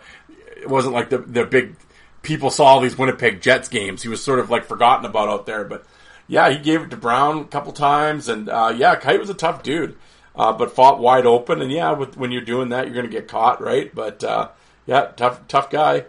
[0.55, 1.78] it wasn't like the the big
[2.22, 4.03] people saw all these Winnipeg Jets games.
[4.03, 5.84] He was sort of like forgotten about out there, but
[6.28, 9.34] yeah, he gave it to Brown a couple times, and uh, yeah, Kyte was a
[9.34, 9.97] tough dude
[10.38, 11.61] uh, but fought wide open.
[11.61, 13.93] And yeah, with, when you're doing that, you're going to get caught, right?
[13.93, 14.49] But uh,
[14.85, 16.05] yeah, tough, tough guy.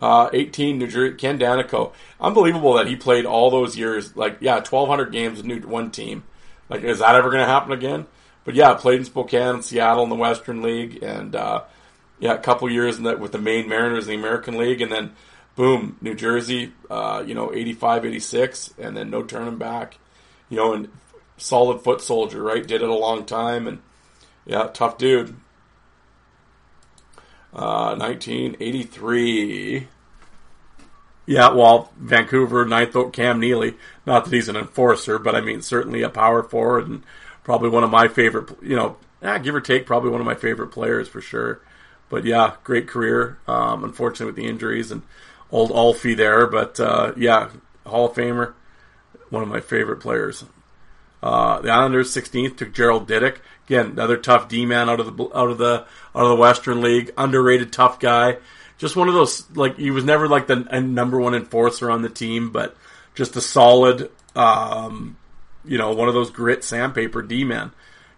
[0.00, 1.92] Uh, 18, New Jersey, Ken Daneyko.
[2.20, 4.16] Unbelievable that he played all those years.
[4.16, 6.24] Like, yeah, 1,200 games in one team.
[6.68, 8.06] Like, is that ever going to happen again?
[8.44, 11.62] But yeah, played in Spokane, Seattle in the Western League, and uh,
[12.18, 15.12] yeah, a couple years the, with the Maine Mariners in the American League, and then
[15.54, 19.98] boom, New Jersey, uh, you know, 85, 86, and then no turning back.
[20.48, 20.88] You know, and
[21.42, 22.66] solid foot soldier, right?
[22.66, 23.80] Did it a long time, and
[24.46, 25.36] yeah, tough dude.
[27.52, 29.88] Uh, 1983.
[31.26, 33.74] Yeah, well, Vancouver, ninth oak Cam Neely.
[34.06, 37.02] Not that he's an enforcer, but I mean, certainly a power forward and
[37.44, 40.34] probably one of my favorite, you know, eh, give or take, probably one of my
[40.34, 41.60] favorite players for sure.
[42.08, 43.38] But yeah, great career.
[43.46, 45.02] Um, unfortunately with the injuries and
[45.50, 47.50] old Alfie there, but uh, yeah,
[47.86, 48.54] Hall of Famer,
[49.30, 50.44] one of my favorite players.
[51.22, 53.38] Uh, the Islanders 16th took Gerald Diduck.
[53.66, 56.82] Again, another tough D man out of the out of the out of the Western
[56.82, 57.12] League.
[57.16, 58.38] Underrated tough guy.
[58.76, 62.08] just one of those like he was never like the number one enforcer on the
[62.08, 62.76] team, but
[63.14, 65.16] just a solid, um,
[65.64, 67.70] you know, one of those grit sandpaper D men,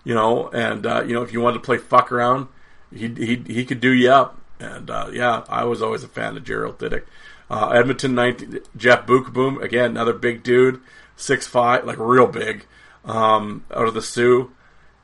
[0.03, 2.49] you know, and uh, you know if you wanted to play fuck around,
[2.91, 6.37] he he he could do you up, and uh, yeah, I was always a fan
[6.37, 7.05] of Gerald Diduck.
[7.51, 10.81] Uh, Edmonton 19, Jeff Beukeboom again, another big dude,
[11.17, 12.65] six five, like real big,
[13.05, 14.53] um, out of the Soo.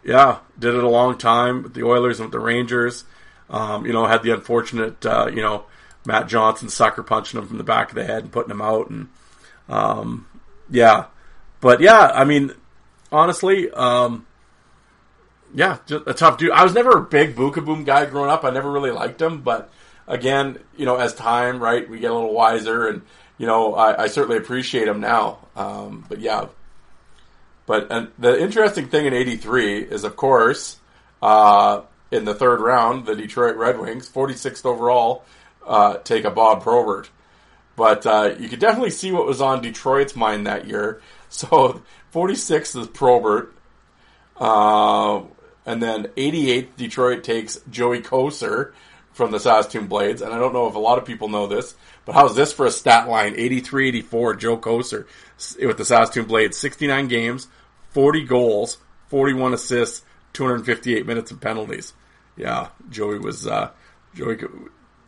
[0.02, 3.04] Yeah, did it a long time with the Oilers and with the Rangers.
[3.50, 5.64] Um, you know, had the unfortunate, uh, you know,
[6.06, 8.88] Matt Johnson sucker punching him from the back of the head and putting him out,
[8.90, 9.08] and
[9.68, 10.26] um,
[10.70, 11.06] yeah,
[11.60, 12.52] but yeah, I mean,
[13.12, 14.26] honestly, um,
[15.54, 16.52] yeah, just a tough dude.
[16.52, 18.44] I was never a big Beukeboom guy growing up.
[18.44, 19.70] I never really liked him, but
[20.06, 23.02] again, you know, as time, right, we get a little wiser, and
[23.36, 25.48] you know, I, I certainly appreciate him now.
[25.56, 26.46] Um, but yeah,
[27.70, 30.80] but the interesting thing in '83 is, of course,
[31.22, 35.24] uh, in the third round, the Detroit Red Wings, 46th overall,
[35.64, 37.10] uh, take a Bob Probert.
[37.76, 41.00] But uh, you could definitely see what was on Detroit's mind that year.
[41.32, 43.54] So 46th is Probert.
[44.36, 45.20] Uh,
[45.64, 48.72] and then 88th, Detroit takes Joey Kocur
[49.12, 50.22] from the Saskatoon Blades.
[50.22, 52.66] And I don't know if a lot of people know this, but how's this for
[52.66, 53.34] a stat line?
[53.36, 55.06] 83 84, Joe Kocur
[55.60, 56.56] with the Saskatoon Blades.
[56.56, 57.48] 69 games,
[57.90, 58.78] 40 goals,
[59.08, 61.92] 41 assists, 258 minutes of penalties
[62.40, 63.70] yeah, Joey was uh,
[64.14, 64.38] Joey.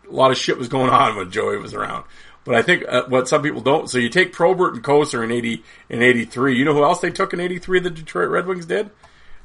[0.09, 2.05] A lot of shit was going on when Joey was around.
[2.45, 3.89] But I think uh, what some people don't.
[3.89, 6.59] So you take Probert and Kocur in eighty in eighty three.
[6.59, 7.81] You know who else they took in eighty three?
[7.81, 8.91] The Detroit Red Wings did.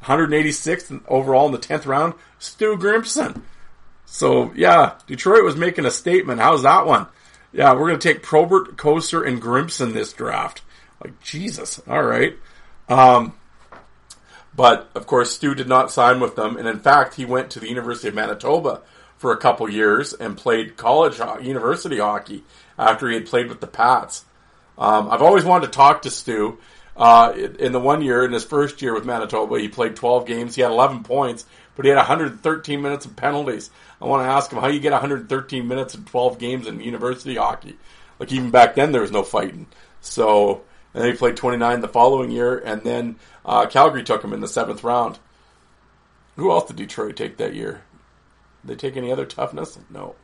[0.04, 3.42] 186th overall in the 10th round, Stu Grimson.
[4.06, 6.40] So, yeah, Detroit was making a statement.
[6.40, 7.08] How's that one?
[7.52, 10.62] Yeah, we're going to take Probert, Kocur, and Grimson this draft.
[11.04, 11.82] Like, Jesus.
[11.88, 12.38] All right.
[12.90, 13.34] Um,
[14.56, 17.60] but of course, Stu did not sign with them, and in fact, he went to
[17.60, 18.82] the University of Manitoba
[19.18, 22.44] for a couple years and played college university hockey
[22.78, 24.26] after he had played with the Pats.
[24.78, 26.60] Um, I've always wanted to talk to Stu.
[26.96, 30.56] Uh, in the one year, in his first year with Manitoba, he played 12 games.
[30.56, 33.70] He had 11 points, but he had 113 minutes of penalties.
[34.02, 37.36] I want to ask him how you get 113 minutes in 12 games in university
[37.36, 37.78] hockey.
[38.20, 39.68] Like even back then, there was no fighting.
[40.02, 40.62] So,
[40.98, 44.40] and then he played 29 the following year, and then uh, Calgary took him in
[44.40, 45.20] the seventh round.
[46.38, 47.84] Who else did Detroit take that year?
[48.66, 49.78] Did they take any other toughness?
[49.92, 50.16] No.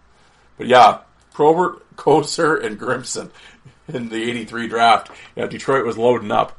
[0.57, 1.01] But yeah,
[1.31, 3.29] Probert, Kocur, and Grimson
[3.87, 5.11] in the 83 draft.
[5.35, 6.57] Yeah, Detroit was loading up.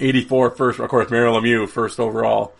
[0.00, 2.52] 84 first, of course, Mario Lemieux first overall.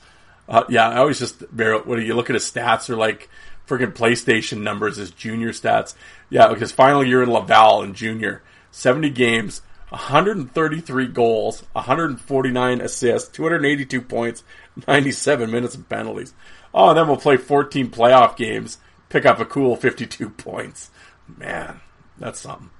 [0.49, 3.29] Uh, yeah, I always just, Mario, when you look at his stats, are like
[3.67, 5.97] freaking PlayStation numbers, his junior stats.
[6.31, 9.63] Yeah, his final year in Laval in junior, 70 games,
[9.93, 14.43] 133 goals, 149 assists, 282 points,
[14.89, 16.33] 97 minutes of penalties.
[16.73, 18.79] Oh, and then we'll play 14 playoff games,
[19.11, 20.91] pick up a cool 52 points.
[21.37, 21.81] Man,
[22.19, 22.71] that's something.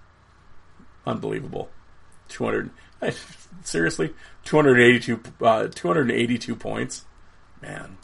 [1.07, 1.69] Unbelievable.
[2.29, 2.71] 200
[3.63, 7.05] seriously, 282 uh, 282 points.
[7.61, 7.99] Man.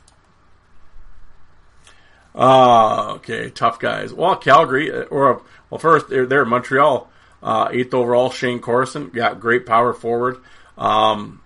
[2.34, 4.12] Uh, okay, tough guys.
[4.12, 7.11] Well, Calgary uh, or well, first they're, they're Montreal.
[7.43, 9.11] Uh, eighth overall, Shayne Corson.
[9.11, 10.39] got great power forward.
[10.76, 11.41] Um,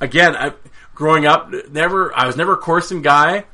[0.00, 0.52] again, I,
[0.94, 3.44] growing up, never I was never a Corson guy,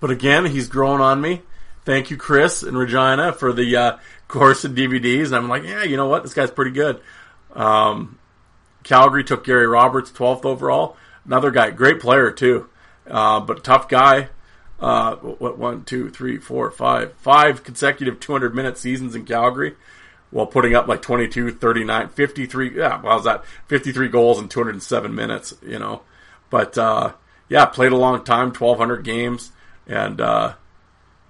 [0.00, 1.42] but again, he's growing on me.
[1.84, 5.26] Thank you, Chris and Regina, for the uh, Corson DVDs.
[5.26, 6.22] And I'm like, yeah, you know what?
[6.22, 7.00] This guy's pretty good.
[7.52, 8.18] Um,
[8.82, 10.96] Calgary took Gary Roberts, 12th overall.
[11.24, 12.68] Another guy, great player too,
[13.08, 14.28] uh, but tough guy.
[14.80, 19.76] Uh, what one, two, three, four, five, five consecutive 200 minute seasons in Calgary
[20.34, 22.76] while putting up like 22, 39, 53.
[22.76, 23.44] Yeah, that?
[23.68, 26.02] 53 goals in 207 minutes, you know.
[26.50, 27.12] But, uh,
[27.48, 29.52] yeah, played a long time, 1,200 games.
[29.86, 30.54] And, uh,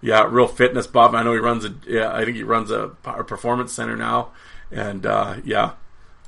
[0.00, 1.12] yeah, real fitness buff.
[1.12, 4.30] I know he runs a, yeah, I think he runs a, a performance center now.
[4.70, 5.72] And, uh, yeah,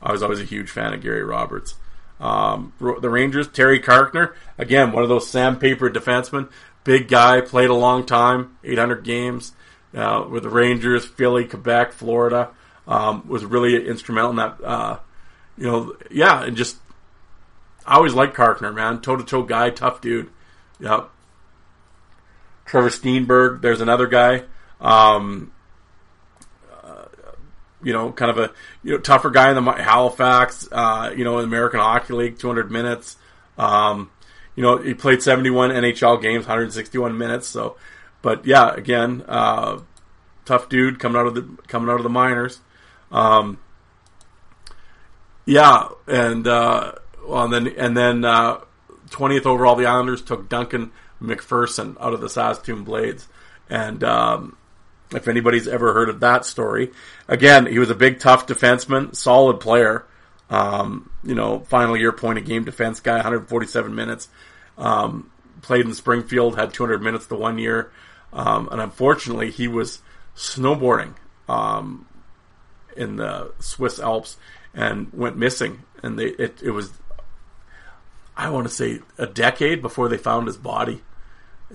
[0.02, 1.76] I was always a huge fan of Gary Roberts.
[2.20, 6.50] Um, the Rangers, Terry Carkner, again, one of those sandpaper defensemen.
[6.84, 9.52] Big guy, played a long time, 800 games
[9.94, 12.50] uh, with the Rangers, Philly, Quebec, Florida
[12.86, 14.60] um, was really instrumental in that.
[14.62, 14.98] Uh,
[15.58, 16.76] you know, yeah, and just
[17.86, 20.30] I always liked Carkner, man, toe to toe guy, tough dude.
[20.80, 21.10] Yep.
[22.66, 24.42] Trevor Stienburg, there's another guy.
[24.80, 25.52] Um,
[26.82, 27.06] uh,
[27.82, 30.68] you know, kind of a you know tougher guy in the Halifax.
[30.70, 33.16] Uh, you know, in the American Hockey League, 200 minutes.
[33.56, 34.10] Um,
[34.56, 37.46] you know, he played 71 NHL games, 161 minutes.
[37.46, 37.76] So,
[38.22, 39.80] but yeah, again, uh,
[40.44, 42.60] tough dude coming out of the coming out of the minors.
[43.10, 43.58] Um,
[45.44, 46.92] yeah, and uh,
[47.26, 48.60] well, and then and then uh,
[49.10, 50.90] twentieth overall, the Islanders took Duncan
[51.22, 53.28] MacPherson out of the Saskatoon Blades,
[53.70, 54.56] and um,
[55.12, 56.90] if anybody's ever heard of that story.
[57.28, 60.04] Again, he was a big, tough defenseman, solid player.
[60.48, 64.28] Um, you know, final year point of game defense guy, 147 minutes.
[64.78, 65.30] Um,
[65.62, 67.90] played in Springfield, had 200 minutes the one year.
[68.32, 70.00] Um, and unfortunately, he was
[70.36, 71.14] snowboarding
[71.48, 72.06] um,
[72.96, 74.36] in the Swiss Alps
[74.74, 75.82] and went missing.
[76.02, 76.92] And they, it, it was,
[78.36, 81.02] I want to say, a decade before they found his body.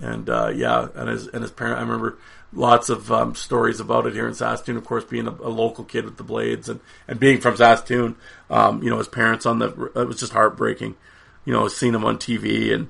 [0.00, 1.76] And uh, yeah, and his and his parent.
[1.76, 2.16] I remember
[2.50, 4.78] lots of um, stories about it here in Saskatoon.
[4.78, 8.16] Of course, being a, a, local kid with the Blades and, and being from Saskatoon,
[8.48, 10.96] um, you know, his parents on the it was just heartbreaking.
[11.44, 12.88] You know, seeing him on TV and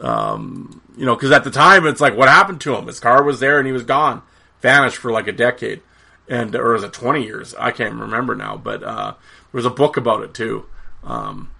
[0.00, 2.86] um, you know, because at the time it's like, what happened to him?
[2.86, 4.22] His car was there and he was gone,
[4.60, 5.80] vanished for like a decade,
[6.28, 7.54] and or was it twenty years?
[7.54, 10.66] I can't remember now, but uh, there was a book about it too.
[11.02, 11.50] Um,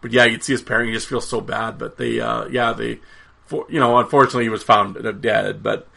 [0.00, 1.78] but yeah, you'd see his parents, you just feel so bad.
[1.78, 3.00] But they, uh, yeah, they,
[3.46, 5.88] for, you know, unfortunately he was found dead, but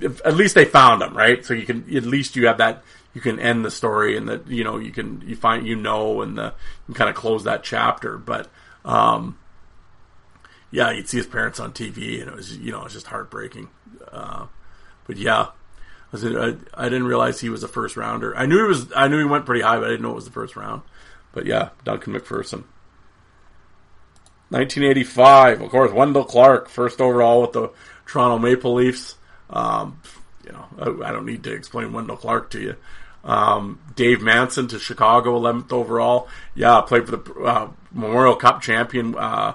[0.00, 1.44] if, at least they found him, right?
[1.44, 2.82] So you can at least you have that
[3.14, 6.22] you can end the story and that you know you can you find you know
[6.22, 6.54] and the
[6.88, 8.16] you kind of close that chapter.
[8.16, 8.48] But
[8.84, 9.38] um,
[10.70, 13.06] yeah, you'd see his parents on TV and it was you know it was just
[13.06, 13.68] heartbreaking.
[14.10, 14.46] Uh,
[15.06, 15.48] but yeah,
[16.14, 18.36] I, I didn't realize he was a first rounder.
[18.36, 20.16] I knew he was I knew he went pretty high, but I didn't know it
[20.16, 20.82] was the first round.
[21.32, 22.64] But yeah, Duncan MacPherson.
[24.50, 27.70] 1985, of course, Wendell Clark, first overall with the
[28.04, 29.14] Toronto Maple Leafs.
[29.48, 30.02] Um,
[30.44, 32.76] you know, I, I, don't need to explain Wendell Clark to you.
[33.24, 36.28] Um, Dave Manson to Chicago, 11th overall.
[36.54, 39.54] Yeah, played for the uh, Memorial Cup champion uh,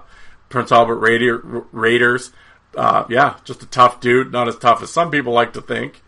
[0.49, 1.38] Prince Albert Raider,
[1.72, 2.32] Raiders.
[2.76, 4.32] Uh, yeah, just a tough dude.
[4.32, 6.01] Not as tough as some people like to think,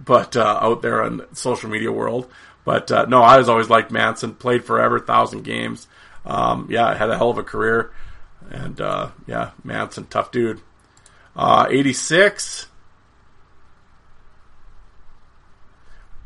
[0.00, 2.30] but uh, out there the social media world.
[2.64, 4.34] But uh, no, I was always liked Manson.
[4.34, 5.86] Played forever, thousand games.
[6.24, 7.92] Um, yeah, had a hell of a career.
[8.50, 10.60] And uh, yeah, Manson, tough dude.
[11.70, 12.66] 86.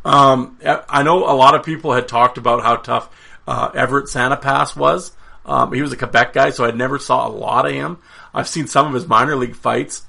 [0.05, 3.09] Um, I know a lot of people had talked about how tough
[3.47, 5.12] uh, Everett Pass was.
[5.45, 7.99] Um, he was a Quebec guy, so I never saw a lot of him.
[8.33, 10.03] I've seen some of his minor league fights,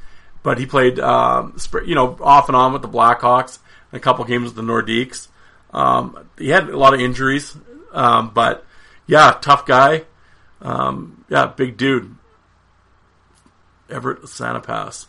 [0.43, 3.59] but he played, um, you know, off and on with the Blackhawks,
[3.91, 5.29] a couple games with the Nordiques.
[5.71, 7.57] Um, he had a lot of injuries,
[7.93, 8.65] um, but
[9.07, 10.03] yeah, tough guy.
[10.61, 12.15] Um, yeah, big dude.
[13.89, 15.07] Everett Sanipass.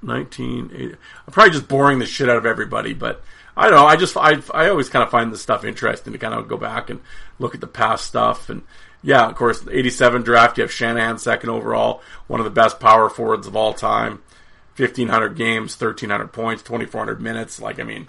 [0.00, 0.96] 1980.
[1.26, 3.22] I'm probably just boring the shit out of everybody, but
[3.56, 3.86] I don't know.
[3.86, 6.56] I just I I always kind of find this stuff interesting to kind of go
[6.56, 7.00] back and
[7.38, 8.62] look at the past stuff and
[9.02, 10.58] yeah, of course, 87 draft.
[10.58, 14.22] You have Shanahan second overall, one of the best power forwards of all time.
[14.76, 17.60] 1500 games, 1300 points, 2400 minutes.
[17.60, 18.08] Like I mean,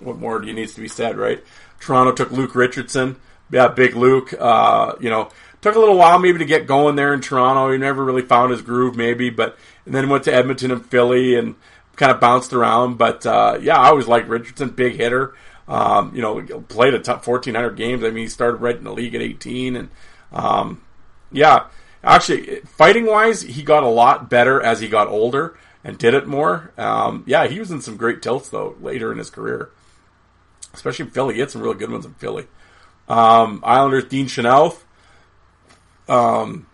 [0.00, 1.42] what more do you needs to be said, right?
[1.80, 3.16] Toronto took Luke Richardson.
[3.50, 4.34] Yeah, big Luke.
[4.38, 7.72] Uh, you know, took a little while maybe to get going there in Toronto.
[7.72, 11.34] He never really found his groove, maybe, but and then went to Edmonton and Philly
[11.34, 11.54] and
[11.96, 12.98] kind of bounced around.
[12.98, 15.34] But uh, yeah, I always liked Richardson, big hitter.
[15.68, 18.02] Um, you know, played a top 1,400 games.
[18.02, 19.90] I mean, he started right in the league at 18, and
[20.32, 20.82] um,
[21.30, 21.66] yeah,
[22.02, 26.26] actually, fighting wise, he got a lot better as he got older and did it
[26.26, 26.72] more.
[26.76, 29.70] Um, yeah, he was in some great tilts though later in his career,
[30.72, 31.34] especially in Philly.
[31.34, 32.46] He had some really good ones in Philly.
[33.08, 34.82] Um, Islanders, Dean Chynoweth.
[36.08, 36.66] Um,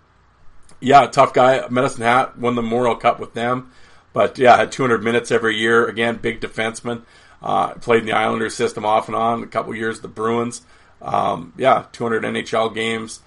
[0.81, 1.67] yeah, tough guy.
[1.69, 3.73] Medicine Hat won the Memorial Cup with them,
[4.13, 5.87] but yeah, had 200 minutes every year.
[5.87, 7.03] Again, big defenseman.
[7.45, 9.43] Uh, played in the Islanders system off and on.
[9.43, 10.63] A couple years the Bruins.
[11.03, 13.21] Um, yeah, 200 NHL games.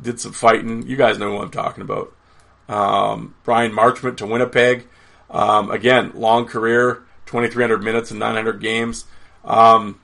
[0.00, 0.86] Did some fighting.
[0.86, 2.14] You guys know who I'm talking about.
[2.66, 4.88] Um, Bryan Marchment to Winnipeg.
[5.28, 9.04] Um, again, long career, 2,300 minutes and 900 games.
[9.44, 10.00] Um,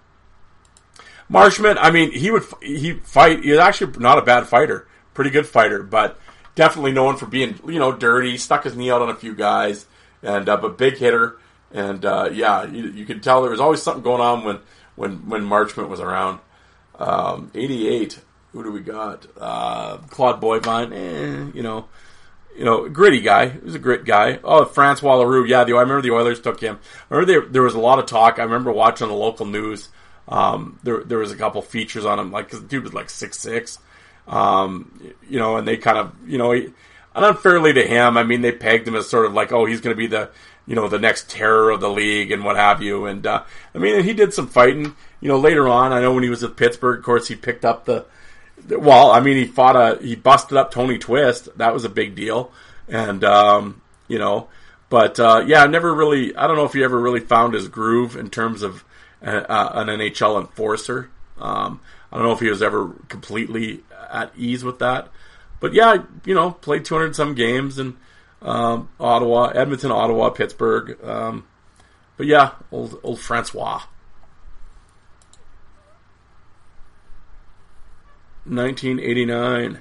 [1.30, 3.44] Marchment, I mean, he would he fight.
[3.44, 6.20] He's actually not a bad fighter, pretty good fighter, but
[6.54, 8.36] definitely known for being you know dirty.
[8.36, 9.86] Stuck his knee out on a few guys,
[10.22, 11.38] and uh, but big hitter.
[11.74, 14.60] And uh, yeah, you, you could tell there was always something going on when
[14.94, 16.38] when when Marchment was around.
[16.98, 18.20] Um, 88.
[18.52, 19.26] Who do we got?
[19.36, 20.92] Uh, Claude Boivin.
[20.92, 21.88] Eh, you know,
[22.56, 23.48] you know, gritty guy.
[23.48, 24.38] He was a grit guy.
[24.44, 25.44] Oh, Francois Leroux.
[25.44, 26.78] Yeah, the, I remember the Oilers took him.
[27.10, 28.38] I remember there, there was a lot of talk.
[28.38, 29.88] I remember watching the local news.
[30.28, 32.30] Um, there, there was a couple features on him.
[32.30, 33.80] Like, cause the dude was like six six.
[34.28, 36.72] Um, you know, and they kind of, you know, he,
[37.14, 39.80] and unfairly to him, I mean, they pegged him as sort of like, oh, he's
[39.80, 40.30] going to be the,
[40.66, 43.06] you know, the next terror of the league and what have you.
[43.06, 43.42] And uh,
[43.74, 44.96] I mean, he did some fighting.
[45.20, 47.64] You know, later on, I know when he was at Pittsburgh, of course, he picked
[47.64, 48.06] up the.
[48.68, 51.48] Well, I mean, he fought a he busted up Tony Twist.
[51.58, 52.50] That was a big deal,
[52.88, 54.48] and um, you know,
[54.88, 56.34] but uh, yeah, never really.
[56.34, 58.84] I don't know if he ever really found his groove in terms of
[59.22, 61.10] uh, an NHL enforcer.
[61.38, 65.08] Um, I don't know if he was ever completely at ease with that,
[65.60, 67.96] but yeah, you know, played 200 some games and
[68.44, 71.02] Um, Ottawa, Edmonton, Ottawa, Pittsburgh.
[71.02, 71.46] Um,
[72.16, 73.82] but yeah, old old Francois.
[78.44, 79.80] 1989.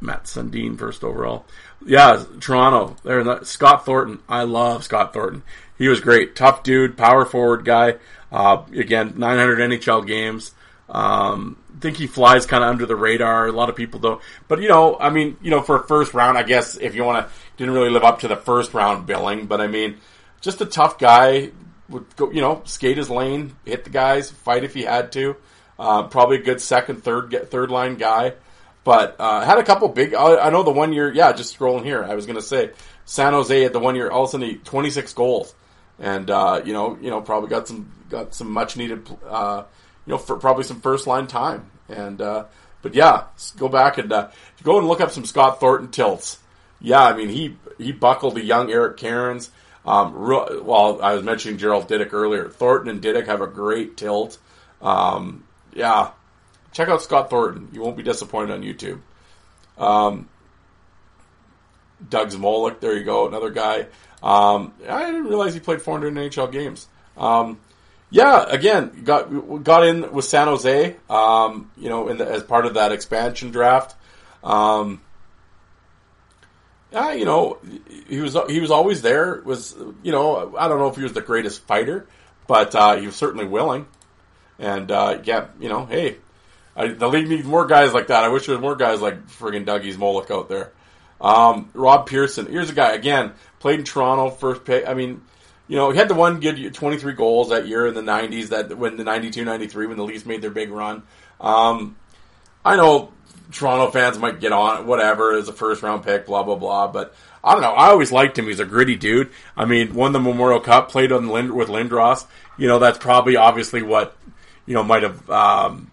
[0.00, 1.46] Mats Sundin first overall.
[1.86, 2.96] Yeah, Toronto.
[3.04, 4.20] There, Scott Thornton.
[4.28, 5.44] I love Scott Thornton.
[5.78, 7.96] He was great, tough dude, power forward guy.
[8.30, 10.52] Uh, again, 900 NHL games.
[10.88, 13.48] Um, think he flies kind of under the radar.
[13.48, 16.14] A lot of people don't, but you know, I mean, you know, for a first
[16.14, 19.06] round, I guess if you want to, didn't really live up to the first round
[19.06, 19.98] billing, but I mean,
[20.40, 21.50] just a tough guy.
[21.88, 25.36] Would go, you know, skate his lane, hit the guys, fight if he had to.
[25.78, 28.32] Uh, probably a good second, third, third line guy.
[28.84, 30.14] But uh, had a couple big.
[30.14, 31.12] I know the one year.
[31.12, 32.02] Yeah, just scrolling here.
[32.02, 32.70] I was going to say
[33.04, 34.10] San Jose had the one year.
[34.10, 35.54] All of a sudden, 26 goals,
[35.98, 39.08] and uh, you know, you know, probably got some got some much needed.
[39.26, 39.64] Uh,
[40.06, 41.70] you know, for probably some first line time.
[41.88, 42.46] And uh,
[42.82, 43.24] but yeah,
[43.56, 44.30] go back and uh,
[44.62, 46.38] go and look up some Scott Thornton tilts.
[46.80, 49.50] Yeah, I mean he he buckled a young Eric Cairns.
[49.84, 52.48] Um, real, well, I was mentioning Gerald Diduck earlier.
[52.48, 54.38] Thornton and Diduck have a great tilt.
[54.80, 55.44] Um,
[55.74, 56.10] yeah,
[56.72, 57.68] check out Scott Thornton.
[57.72, 59.00] You won't be disappointed on YouTube.
[59.78, 60.28] Um,
[62.08, 63.86] Doug Zmolek, there you go, another guy.
[64.22, 66.86] Um, I didn't realize he played 400 NHL games.
[67.16, 67.58] Um,
[68.12, 72.74] yeah, again, got got in with San Jose, um, you know, the, as part of
[72.74, 73.96] that expansion draft.
[74.44, 75.00] Um,
[76.92, 77.58] yeah, you know,
[78.06, 79.40] he was he was always there.
[79.46, 82.06] Was you know, I don't know if he was the greatest fighter,
[82.46, 83.86] but uh, he was certainly willing.
[84.58, 86.18] And uh, yeah, you know, hey,
[86.76, 88.24] I, the league needs more guys like that.
[88.24, 90.72] I wish there was more guys like friggin' Dougie Zmolek out there.
[91.18, 94.68] Um, Rob Pearson, here's a guy again played in Toronto first.
[94.68, 95.22] I mean,
[95.68, 98.76] you know, he had the one good 23 goals that year in the 90s that
[98.76, 101.02] when the 92 93 when the Leafs made their big run.
[101.40, 101.96] Um,
[102.64, 103.12] I know
[103.52, 107.14] Toronto fans might get on whatever as a first round pick, blah blah blah, but
[107.44, 107.72] I don't know.
[107.72, 108.46] I always liked him.
[108.46, 109.30] He's a gritty dude.
[109.56, 112.26] I mean, won the Memorial Cup, played on Lind- with Lindros.
[112.56, 114.16] You know, that's probably obviously what
[114.66, 115.28] you know might have.
[115.30, 115.90] Um,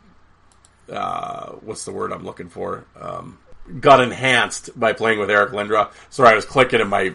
[0.92, 2.86] uh, what's the word I'm looking for?
[3.00, 3.38] Um,
[3.80, 5.92] got enhanced by playing with Eric Lindros.
[6.10, 7.14] Sorry, I was clicking in my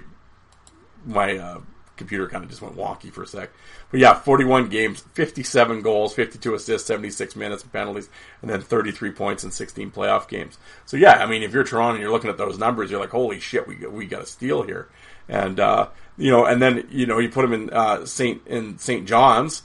[1.05, 1.61] my uh,
[1.97, 3.51] computer kind of just went wonky for a sec.
[3.91, 8.09] But yeah, 41 games, 57 goals, 52 assists, 76 minutes and penalties,
[8.43, 10.59] and then 33 points in 16 playoff games.
[10.87, 13.11] So yeah, I mean, if you're Toronto and you're looking at those numbers, you're like,
[13.11, 14.89] holy shit, we we got a steal here.
[15.29, 18.79] And uh, you know, and then you know, you put him in uh, Saint in
[18.79, 19.07] St.
[19.07, 19.63] John's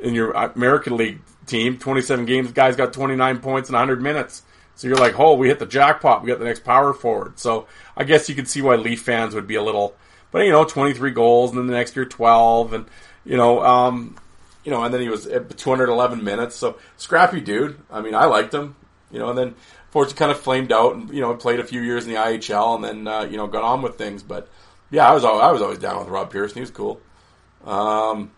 [0.00, 4.42] in your American League team, 27 games, guys got 29 points in 100 minutes.
[4.76, 6.22] So you're like, oh, we hit the jackpot.
[6.22, 7.38] We got the next power forward.
[7.40, 7.66] So
[7.96, 9.96] I guess you can see why Leaf fans would be a little
[10.30, 12.86] but you know, 23 goals, and then the next year 12, and
[13.24, 14.16] you know, um,
[14.64, 16.56] you know, and then he was at 211 minutes.
[16.56, 17.78] So scrappy dude.
[17.90, 18.76] I mean, I liked him.
[19.10, 19.54] You know, and then
[19.90, 22.74] fortunately kind of flamed out, and you know, played a few years in the IHL,
[22.76, 24.22] and then uh, you know, got on with things.
[24.22, 24.48] But
[24.90, 26.56] yeah, I was I was always down with Rob Pearson.
[26.56, 27.00] He was cool.
[27.64, 28.30] Um,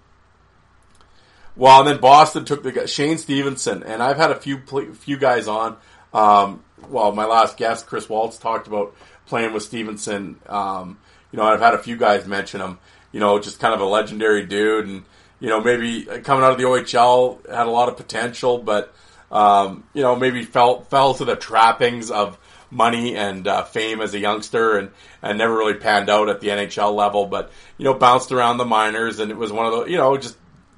[1.56, 4.60] well, and then Boston took the Shayne Stevenson, and I've had a few
[4.94, 5.76] few guys on.
[6.14, 8.94] Um, well, my last guest, Chris Waltz, talked about
[9.26, 10.40] playing with Stevenson.
[10.48, 10.98] Um,
[11.32, 12.78] you know, I've had a few guys mention him.
[13.12, 15.04] You know, just kind of a legendary dude, and
[15.40, 18.94] you know, maybe coming out of the OHL had a lot of potential, but
[19.32, 22.38] um, you know, maybe fell fell to the trappings of
[22.70, 24.90] money and uh, fame as a youngster, and
[25.22, 27.26] and never really panned out at the NHL level.
[27.26, 30.16] But you know, bounced around the minors, and it was one of the you know
[30.16, 30.36] just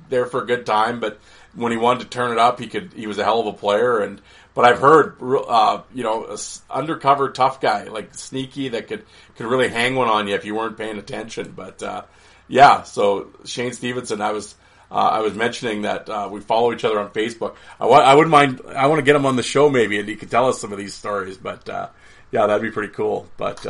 [0.09, 1.01] there for a good time.
[1.01, 1.19] But
[1.55, 2.93] when he wanted to turn it up, he could.
[2.95, 4.21] He was a hell of a player, and
[4.55, 6.39] but I've heard, uh, you know, a
[6.71, 9.05] undercover tough guy, like sneaky, that could
[9.37, 11.53] could really hang one on you if you weren't paying attention.
[11.57, 12.03] But uh,
[12.49, 14.55] yeah, so Shayne Stevenson, I was
[14.91, 17.57] uh, I was mentioning that uh, we follow each other on Facebook.
[17.81, 18.61] I, wouldn't mind.
[18.69, 20.71] I want to get him on the show maybe, and he could tell us some
[20.71, 21.39] of these stories.
[21.39, 21.89] But uh,
[22.31, 23.27] yeah, that'd be pretty cool.
[23.39, 23.65] But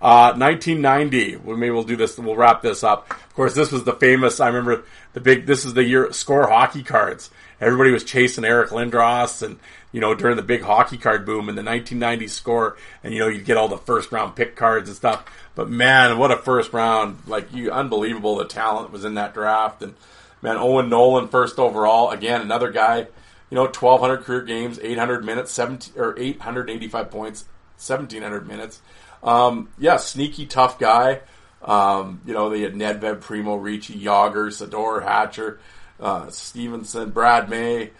[0.00, 1.36] 1990.
[1.36, 2.18] Uh, well, maybe we'll do this.
[2.18, 3.10] We'll wrap this up.
[3.10, 4.40] Of course, this was the famous.
[4.40, 4.82] I remember
[5.12, 5.46] the big.
[5.46, 7.30] This is the year score hockey cards.
[7.60, 9.58] Everybody was chasing Eric Lindros and
[9.92, 13.28] you know, during the big hockey card boom in the 1990s score, and you know,
[13.28, 15.24] you'd get all the first round pick cards and stuff.
[15.54, 17.18] But man, what a first round!
[17.26, 19.82] Like you, unbelievable the talent was in that draft.
[19.82, 19.94] And
[20.42, 23.08] man, Owen Nolan first overall, again another guy.
[23.50, 27.44] You know, 1,200 career games, 800 minutes, 17 or 885 points,
[27.84, 28.80] 1,700 minutes.
[29.24, 31.20] Um, yeah, sneaky tough guy.
[31.60, 35.58] Um, you know, they had Nedved, Primeau, Ricci, Jagr Sydor, Hatcher,
[36.00, 37.90] uh, Stevenson, Brad May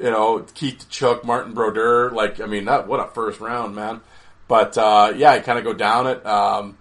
[0.00, 2.10] you know, Keith Tkachuk, Martin Brodeur.
[2.10, 4.00] Like, I mean, that what a first round, man.
[4.48, 6.24] But uh, yeah, I kind of go down it.
[6.26, 6.78] Um,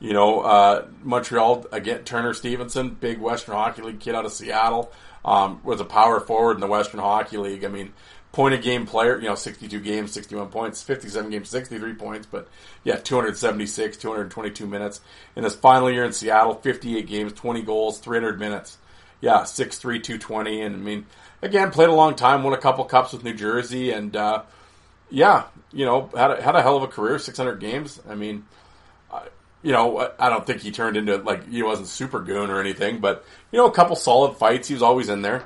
[0.00, 2.04] you know, uh, Montreal again.
[2.04, 4.90] Turner Stevenson, big Western Hockey League kid out of Seattle,
[5.24, 7.64] um, was a power forward in the Western Hockey League.
[7.64, 7.92] I mean,
[8.32, 12.48] point a game player, you know, 62 games, 61 points, 57 games, 63 points, but
[12.84, 15.00] yeah, 276, 222 minutes.
[15.36, 18.78] In his final year in Seattle, 58 games, 20 goals, 300 minutes.
[19.20, 21.06] Yeah, 6'3", 220, and I mean,
[21.42, 24.42] again, played a long time, won a couple cups with New Jersey, and uh,
[25.10, 28.00] yeah, you know, had a, had a hell of a career, 600 games.
[28.08, 28.44] I mean,
[29.62, 33.00] you know, I don't think he turned into like he wasn't super goon or anything,
[33.00, 34.68] but you know, a couple solid fights.
[34.68, 35.44] He was always in there.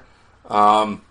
[0.49, 1.03] Um,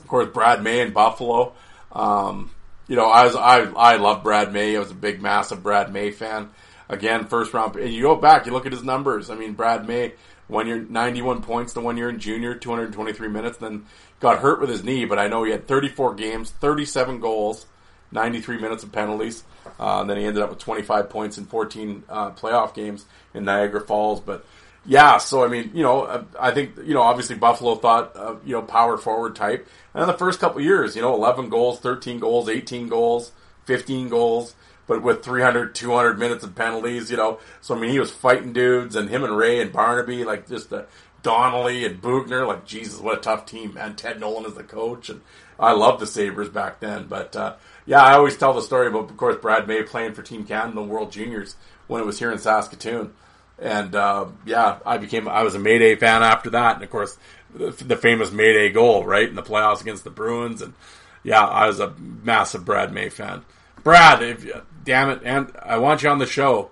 [0.00, 1.54] of course, Brad May in Buffalo.
[1.92, 2.50] Um,
[2.88, 4.76] you know, I was I I love Brad May.
[4.76, 6.50] I was a big, massive Brad May fan.
[6.88, 7.76] Again, first round.
[7.76, 9.28] And you go back, you look at his numbers.
[9.30, 10.12] I mean, Brad May,
[10.48, 13.58] one year, 91 points the one year in junior, 223 minutes.
[13.58, 13.86] Then
[14.20, 17.66] got hurt with his knee, but I know he had 34 games, 37 goals,
[18.12, 19.44] 93 minutes of penalties.
[19.78, 23.04] Uh, then he ended up with 25 points in 14 uh, playoff games
[23.34, 24.20] in Niagara Falls.
[24.20, 24.44] But
[24.84, 28.52] yeah, so I mean, you know, I think you know, obviously Buffalo thought, uh, you
[28.52, 32.20] know, power forward type, and in the first couple years, you know, 11 goals, 13
[32.20, 33.32] goals, 18 goals,
[33.64, 34.54] 15 goals,
[34.86, 37.38] but with 300, 200 minutes of penalties, you know.
[37.60, 40.70] So I mean, he was fighting dudes, and him and Ray and Barnaby, like just
[40.70, 40.86] the
[41.22, 43.96] Donnelly and Boughner, like Jesus, what a tough team, man.
[43.96, 45.20] Ted Nolan is the coach, and
[45.58, 47.34] I love the Sabres back then, but.
[47.34, 47.54] Uh,
[47.88, 50.80] yeah, I always tell the story about, of course, Brad May playing for Team Canada
[50.80, 51.54] in World Juniors
[51.86, 53.12] when it was here in Saskatoon.
[53.58, 57.16] And uh, yeah, I became I was a Mayday fan after that, and of course
[57.54, 60.74] the, famous Mayday goal, right in the playoffs against the Bruins, and
[61.22, 63.44] yeah, I was a massive Brad May fan.
[63.82, 64.44] Brad, if,
[64.86, 66.70] damn it, and I want you on the show.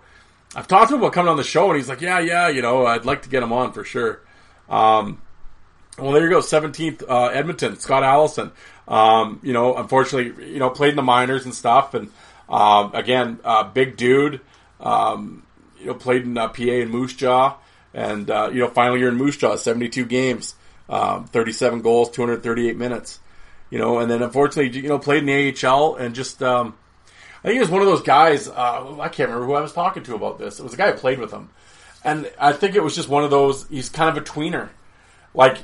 [0.57, 2.63] I've talked to him about coming on the show, and he's like, yeah, yeah, you
[2.63, 4.21] know, I'd like to get him on for sure.
[4.69, 5.21] Um,
[5.99, 8.53] well, there you go, seventeenth uh, Edmonton, Scott Allison.
[8.87, 12.11] Um, you know, unfortunately, you know, played in the minors and stuff, and
[12.49, 14.41] um, again, uh, big dude.
[14.81, 15.43] Um,
[15.79, 17.57] you know, played in uh, PA and Moose Jaw,
[17.93, 20.55] and uh, you know, final year in Moose Jaw, seventy-two games,
[20.89, 23.19] um, thirty-seven goals, two hundred thirty-eight minutes.
[23.71, 26.43] You know, and then unfortunately, you know, played in the AHL and just.
[26.43, 26.75] Um,
[27.45, 28.49] I think he was one of those guys.
[28.49, 30.59] Uh, I can't remember who I was talking to about this.
[30.59, 31.51] It was a guy who played with him,
[32.03, 33.69] and I think it was just one of those.
[33.69, 34.71] He's kind of a tweener,
[35.35, 35.59] like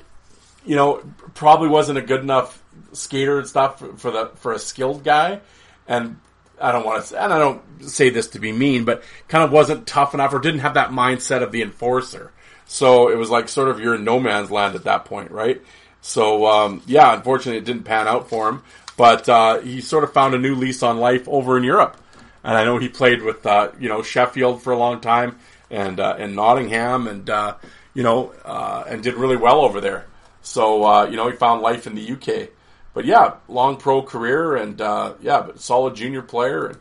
[0.66, 1.02] you know,
[1.32, 2.62] probably wasn't a good enough
[2.92, 5.40] skater and stuff for, for the for a skilled guy,
[5.88, 6.18] and
[6.60, 9.50] I don't want to, and I don't say this to be mean, but kind of
[9.50, 12.30] wasn't tough enough or didn't have that mindset of the enforcer.
[12.66, 15.62] So it was like sort of you're in no man's land at that point, right?
[16.02, 18.62] So um, yeah, unfortunately, it didn't pan out for him,
[19.00, 21.96] but uh, he sort of found a new lease on life over in Europe,
[22.44, 25.38] and I know he played with uh, you know Sheffield for a long time
[25.70, 27.54] and uh, and Nottingham, and uh,
[27.94, 30.04] you know uh, and did really well over there.
[30.42, 32.50] So uh, you know he found life in the UK
[32.92, 36.78] but yeah, long pro career and yeah, but solid junior player and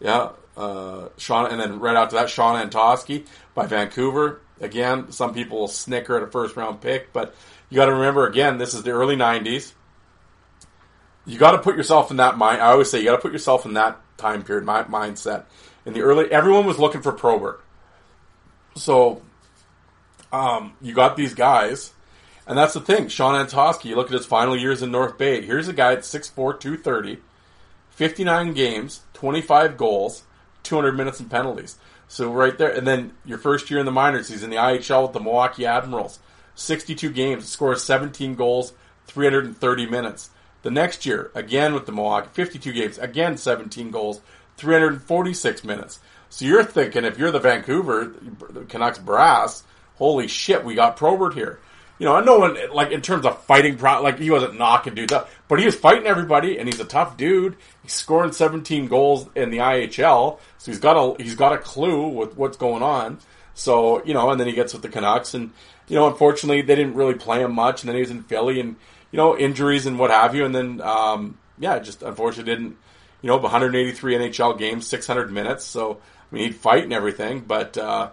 [0.00, 0.30] yeah,
[1.18, 4.40] Shawn, and then right after that, Shawn Antoski by Vancouver.
[4.60, 7.32] Again, some people will snicker at a first round pick, but
[7.68, 9.72] you got to remember again, this is the early '90s.
[11.30, 12.60] You got to put yourself in that mind.
[12.60, 15.44] I always say you got to put yourself in that time period, my mindset.
[15.86, 17.64] In the early, everyone was looking for Probert,
[18.74, 19.22] so
[20.32, 21.92] um, you got these guys
[22.50, 23.06] and that's the thing.
[23.06, 25.40] Shawn Antoski, you look at his final years in North Bay.
[25.40, 27.18] Here's a guy at 6'4", 230,
[27.90, 30.24] 59 games, 25 goals,
[30.64, 31.76] 200 minutes and penalties.
[32.08, 35.04] So right there, and then your first year in the minors, he's in the IHL
[35.04, 36.18] with the Milwaukee Admirals.
[36.56, 38.72] 62 games, scores 17 goals,
[39.06, 40.30] 330 minutes.
[40.62, 44.20] The next year, again with the Milwaukee, 52 games, again 17 goals,
[44.56, 46.00] 346 minutes.
[46.28, 48.14] So you're thinking, if you're the Vancouver
[48.50, 49.64] the Canucks brass,
[49.96, 51.58] holy shit, we got Probert here
[52.00, 55.28] you know, no one like in terms of fighting, like he wasn't knocking dudes up,
[55.48, 57.56] but he was fighting everybody, and he's a tough dude.
[57.82, 62.08] He's scoring 17 goals in the IHL, so he's got a he's got a clue
[62.08, 63.18] with what's going on.
[63.52, 65.50] So you know, and then he gets with the Canucks, and
[65.88, 68.60] you know, unfortunately, they didn't really play him much, and then he was in Philly,
[68.60, 68.76] and
[69.10, 72.76] you know, injuries and what have you, and then um, yeah, just unfortunately didn't.
[73.22, 75.66] You know, 183 NHL games, 600 minutes.
[75.66, 76.00] So
[76.30, 78.10] I mean, he'd fight and everything, but uh,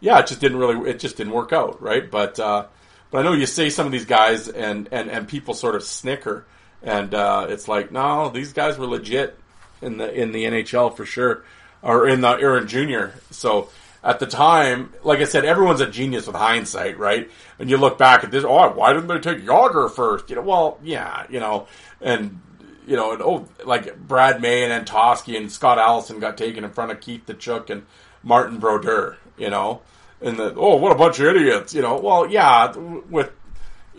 [0.00, 0.90] yeah, it just didn't really.
[0.90, 2.10] It just didn't work out, right?
[2.10, 2.66] But uh,
[3.10, 5.82] but I know you say some of these guys, and and and people sort of
[5.82, 6.46] snicker,
[6.82, 9.38] and uh, it's like, no, these guys were legit
[9.82, 11.44] in the in the NHL for sure,
[11.82, 13.14] or in the Aaron junior.
[13.30, 13.68] So
[14.02, 17.30] at the time, like I said, everyone's a genius with hindsight, right?
[17.58, 20.30] And you look back at this, oh, why didn't they take Jagr first?
[20.30, 21.66] You know, well, yeah, you know,
[22.00, 22.40] and
[22.86, 26.70] you know, and oh, like Brad May and Antoski and Scott Allison got taken in
[26.70, 27.84] front of Keith Tkachuk and
[28.22, 29.82] Martin Brodeur, you know
[30.20, 31.98] and the oh, what a bunch of idiots, you know.
[31.98, 33.30] Well, yeah, with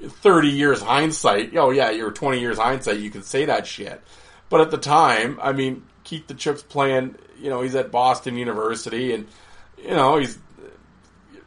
[0.03, 4.02] thirty years hindsight, oh yeah, you're twenty years hindsight, you can say that shit.
[4.49, 9.14] But at the time, I mean, Keith Tkachuk's playing, you know, he's at Boston University,
[9.14, 9.28] and
[9.84, 10.38] you know he's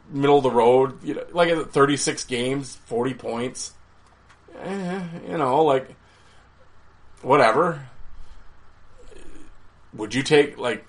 [0.09, 3.73] middle of the road, you know, like thirty six games, forty points.
[4.63, 5.93] Eh, you know, like
[7.21, 7.87] whatever.
[9.93, 10.85] Would you take like,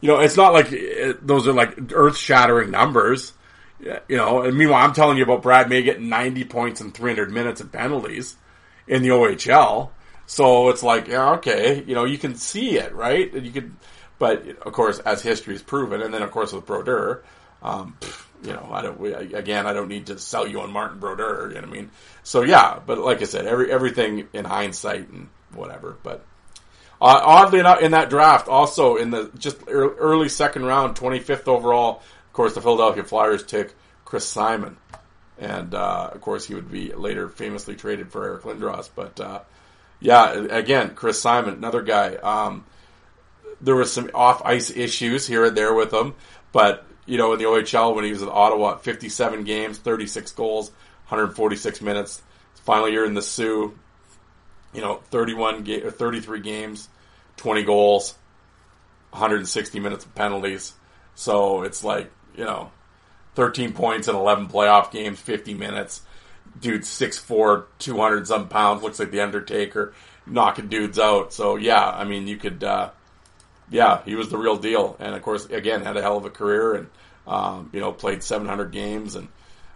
[0.00, 3.32] you know, it's not like it, those are like earth shattering numbers,
[3.80, 4.42] you know.
[4.42, 7.72] And meanwhile, I'm telling you about Brad May getting 90 points in 300 minutes of
[7.72, 8.36] penalties
[8.86, 9.90] in the OHL.
[10.26, 13.32] So it's like, yeah, okay, you know, you can see it, right?
[13.32, 13.76] You could,
[14.18, 17.22] but of course, as history has proven, and then of course with Brodeur,
[17.62, 17.96] um,
[18.42, 18.98] you know, I don't.
[19.00, 21.48] We, again, I don't need to sell you on Martin Brodeur.
[21.48, 21.90] You know what I mean?
[22.22, 25.96] So yeah, but like I said, every everything in hindsight and whatever.
[26.02, 26.24] But
[27.00, 31.48] uh, oddly enough, in that draft, also in the just early second round, twenty fifth
[31.48, 33.74] overall, of course, the Philadelphia Flyers took
[34.04, 34.76] Chris Simon,
[35.38, 38.88] and uh, of course, he would be later famously traded for Eric Lindros.
[38.94, 39.40] But uh,
[39.98, 42.14] yeah, again, Chris Simon, another guy.
[42.16, 42.64] Um,
[43.60, 46.14] there was some off ice issues here and there with him,
[46.52, 50.70] but you know, in the OHL when he was in Ottawa, 57 games, 36 goals,
[51.08, 52.22] 146 minutes.
[52.64, 53.78] Final year in the Soo,
[54.74, 56.88] you know, 31 ga- 33 games,
[57.36, 58.14] 20 goals,
[59.10, 60.74] 160 minutes of penalties.
[61.14, 62.72] So it's like, you know,
[63.36, 66.02] 13 points in 11 playoff games, 50 minutes.
[66.60, 69.94] Dude, 6'4", 200 some pounds, looks like the Undertaker,
[70.26, 71.32] knocking dudes out.
[71.32, 72.90] So yeah, I mean, you could, uh,
[73.70, 74.96] yeah, he was the real deal.
[74.98, 76.86] And of course, again, had a hell of a career and,
[77.26, 79.28] um, you know, played 700 games and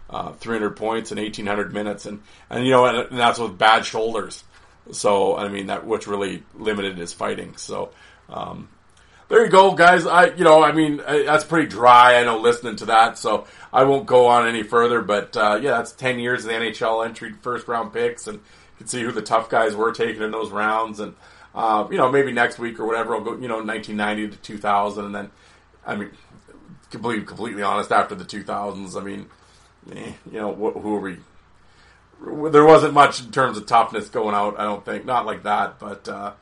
[0.09, 2.05] uh, 300 points and 1800 minutes.
[2.05, 4.43] And, and you know, and, and, that's with bad shoulders.
[4.91, 7.55] So, I mean, that, which really limited his fighting.
[7.57, 7.91] So,
[8.29, 8.69] um,
[9.31, 10.05] there you go, guys.
[10.05, 12.17] I, you know, I mean, I, that's pretty dry.
[12.17, 15.01] I know listening to that, so I won't go on any further.
[15.01, 18.43] But uh, yeah, that's ten years of the NHL entry first round picks, and you
[18.77, 20.99] can see who the tough guys were taking in those rounds.
[20.99, 21.15] And
[21.53, 25.05] uh, you know, maybe next week or whatever, I'll go, you know, 1990 to 2000,
[25.05, 25.31] and then,
[25.85, 26.11] I mean,
[26.89, 29.27] completely, completely honest, after the 2000s, I mean,
[29.93, 31.17] eh, you know, wh- who are we?
[32.51, 34.59] There wasn't much in terms of toughness going out.
[34.59, 36.33] I don't think, not like that, but uh,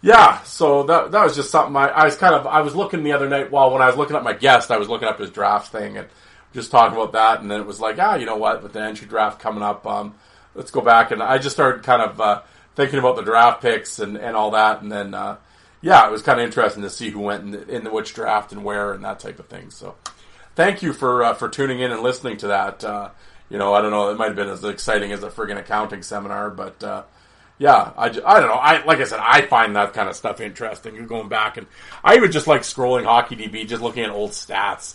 [0.00, 0.42] yeah.
[0.44, 3.12] So that that was just something I, I was kind of I was looking the
[3.12, 5.28] other night while when I was looking at my guest, I was looking up his
[5.30, 6.08] draft thing and
[6.54, 8.80] just talking about that, and then it was like, ah, you know what, with the
[8.80, 10.14] entry draft coming up, um,
[10.54, 12.20] let's go back, and I just started kind of.
[12.20, 12.42] Uh,
[12.74, 14.82] thinking about the draft picks and, and all that.
[14.82, 15.36] And then, uh,
[15.80, 18.52] yeah, it was kind of interesting to see who went in, the, in which draft
[18.52, 19.70] and where and that type of thing.
[19.70, 19.96] So,
[20.54, 22.84] thank you for uh, for tuning in and listening to that.
[22.84, 23.10] Uh,
[23.48, 26.02] you know, I don't know, it might have been as exciting as a friggin' accounting
[26.02, 27.02] seminar, but uh,
[27.58, 28.54] yeah, I, I don't know.
[28.54, 30.94] I like I said, I find that kind of stuff interesting.
[30.94, 31.66] You're going back and
[32.02, 34.94] I even just like scrolling Hockey DB, just looking at old stats.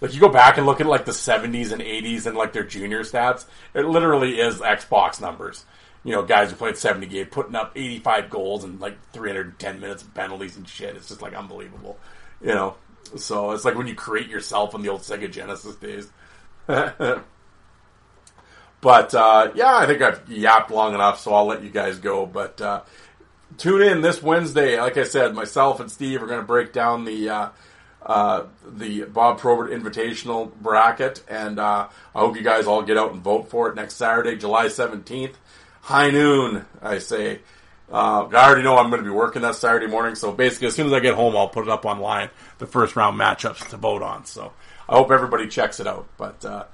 [0.00, 2.64] Like you go back and look at like the 70s and 80s and like their
[2.64, 3.44] junior stats.
[3.74, 5.66] It literally is Xbox numbers
[6.04, 10.02] you know, guys who played 70 games putting up 85 goals and like 310 minutes
[10.02, 10.96] of penalties and shit.
[10.96, 11.98] It's just like unbelievable,
[12.40, 12.76] you know.
[13.16, 16.08] So it's like when you create yourself in the old Sega Genesis days.
[16.66, 17.24] but
[19.14, 22.24] uh, yeah, I think I've yapped long enough, so I'll let you guys go.
[22.24, 22.82] But uh,
[23.58, 24.80] tune in this Wednesday.
[24.80, 27.28] Like I said, myself and Steve are going to break down the.
[27.28, 27.48] Uh,
[28.02, 33.12] uh, the Bob Probert Invitational bracket, and uh, I hope you guys all get out
[33.12, 35.34] and vote for it next Saturday, July 17th
[35.80, 37.40] high noon, I say.
[37.90, 40.74] Uh, I already know I'm going to be working that Saturday morning, so basically, as
[40.74, 43.76] soon as I get home, I'll put it up online, the first round matchups to
[43.76, 44.24] vote on.
[44.26, 44.52] So
[44.88, 46.06] I hope everybody checks it out.
[46.16, 46.64] But uh,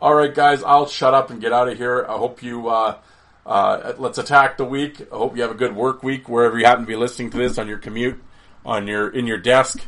[0.00, 2.04] all right, guys, I'll shut up and get out of here.
[2.06, 2.68] I hope you.
[2.68, 2.98] Uh,
[3.46, 5.00] uh, let's attack the week.
[5.10, 7.38] I hope you have a good work week wherever you happen to be listening to
[7.38, 8.22] this on your commute,
[8.62, 9.80] on your in your desk,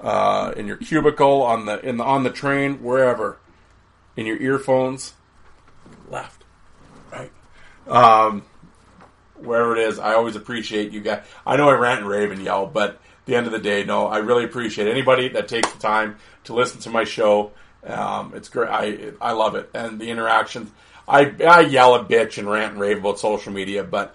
[0.00, 3.38] uh, in your cubicle, on the in the on the train, wherever,
[4.16, 5.14] in your earphones.
[6.08, 6.39] Left
[7.90, 8.42] um,
[9.34, 11.24] wherever it is, I always appreciate you guys.
[11.46, 13.84] I know I rant and rave and yell, but at the end of the day,
[13.84, 17.52] no, I really appreciate anybody that takes the time to listen to my show.
[17.84, 18.68] Um, it's great.
[18.68, 20.70] I I love it, and the interactions.
[21.08, 24.14] I I yell and bitch and rant and rave about social media, but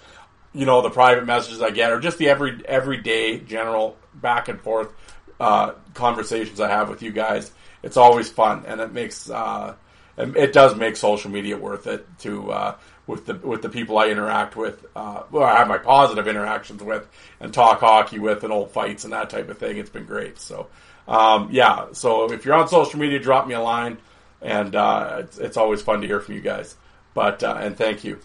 [0.53, 4.61] you know the private messages I get, or just the every everyday general back and
[4.61, 4.93] forth
[5.39, 7.52] uh, conversations I have with you guys.
[7.84, 9.76] It's always fun, and it makes uh,
[10.18, 12.76] it does make social media worth it to uh,
[13.07, 16.82] with the with the people I interact with, uh, well, I have my positive interactions
[16.82, 17.07] with,
[17.40, 19.77] and talk hockey with, and old fights and that type of thing.
[19.77, 20.40] It's been great.
[20.40, 20.68] So,
[21.07, 21.88] um, yeah.
[21.94, 23.98] So if you're on social media, drop me a line,
[24.41, 26.76] and uh, it's, it's always fun to hear from you guys.
[27.14, 28.19] But uh, and thank you.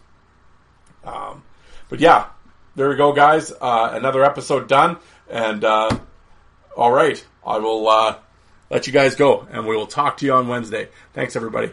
[1.04, 1.42] Um,
[1.88, 2.26] but yeah,
[2.74, 3.52] there we go, guys.
[3.52, 4.96] Uh, another episode done,
[5.28, 5.98] and uh,
[6.76, 8.16] all right, I will uh,
[8.70, 10.88] let you guys go, and we will talk to you on Wednesday.
[11.12, 11.72] Thanks, everybody.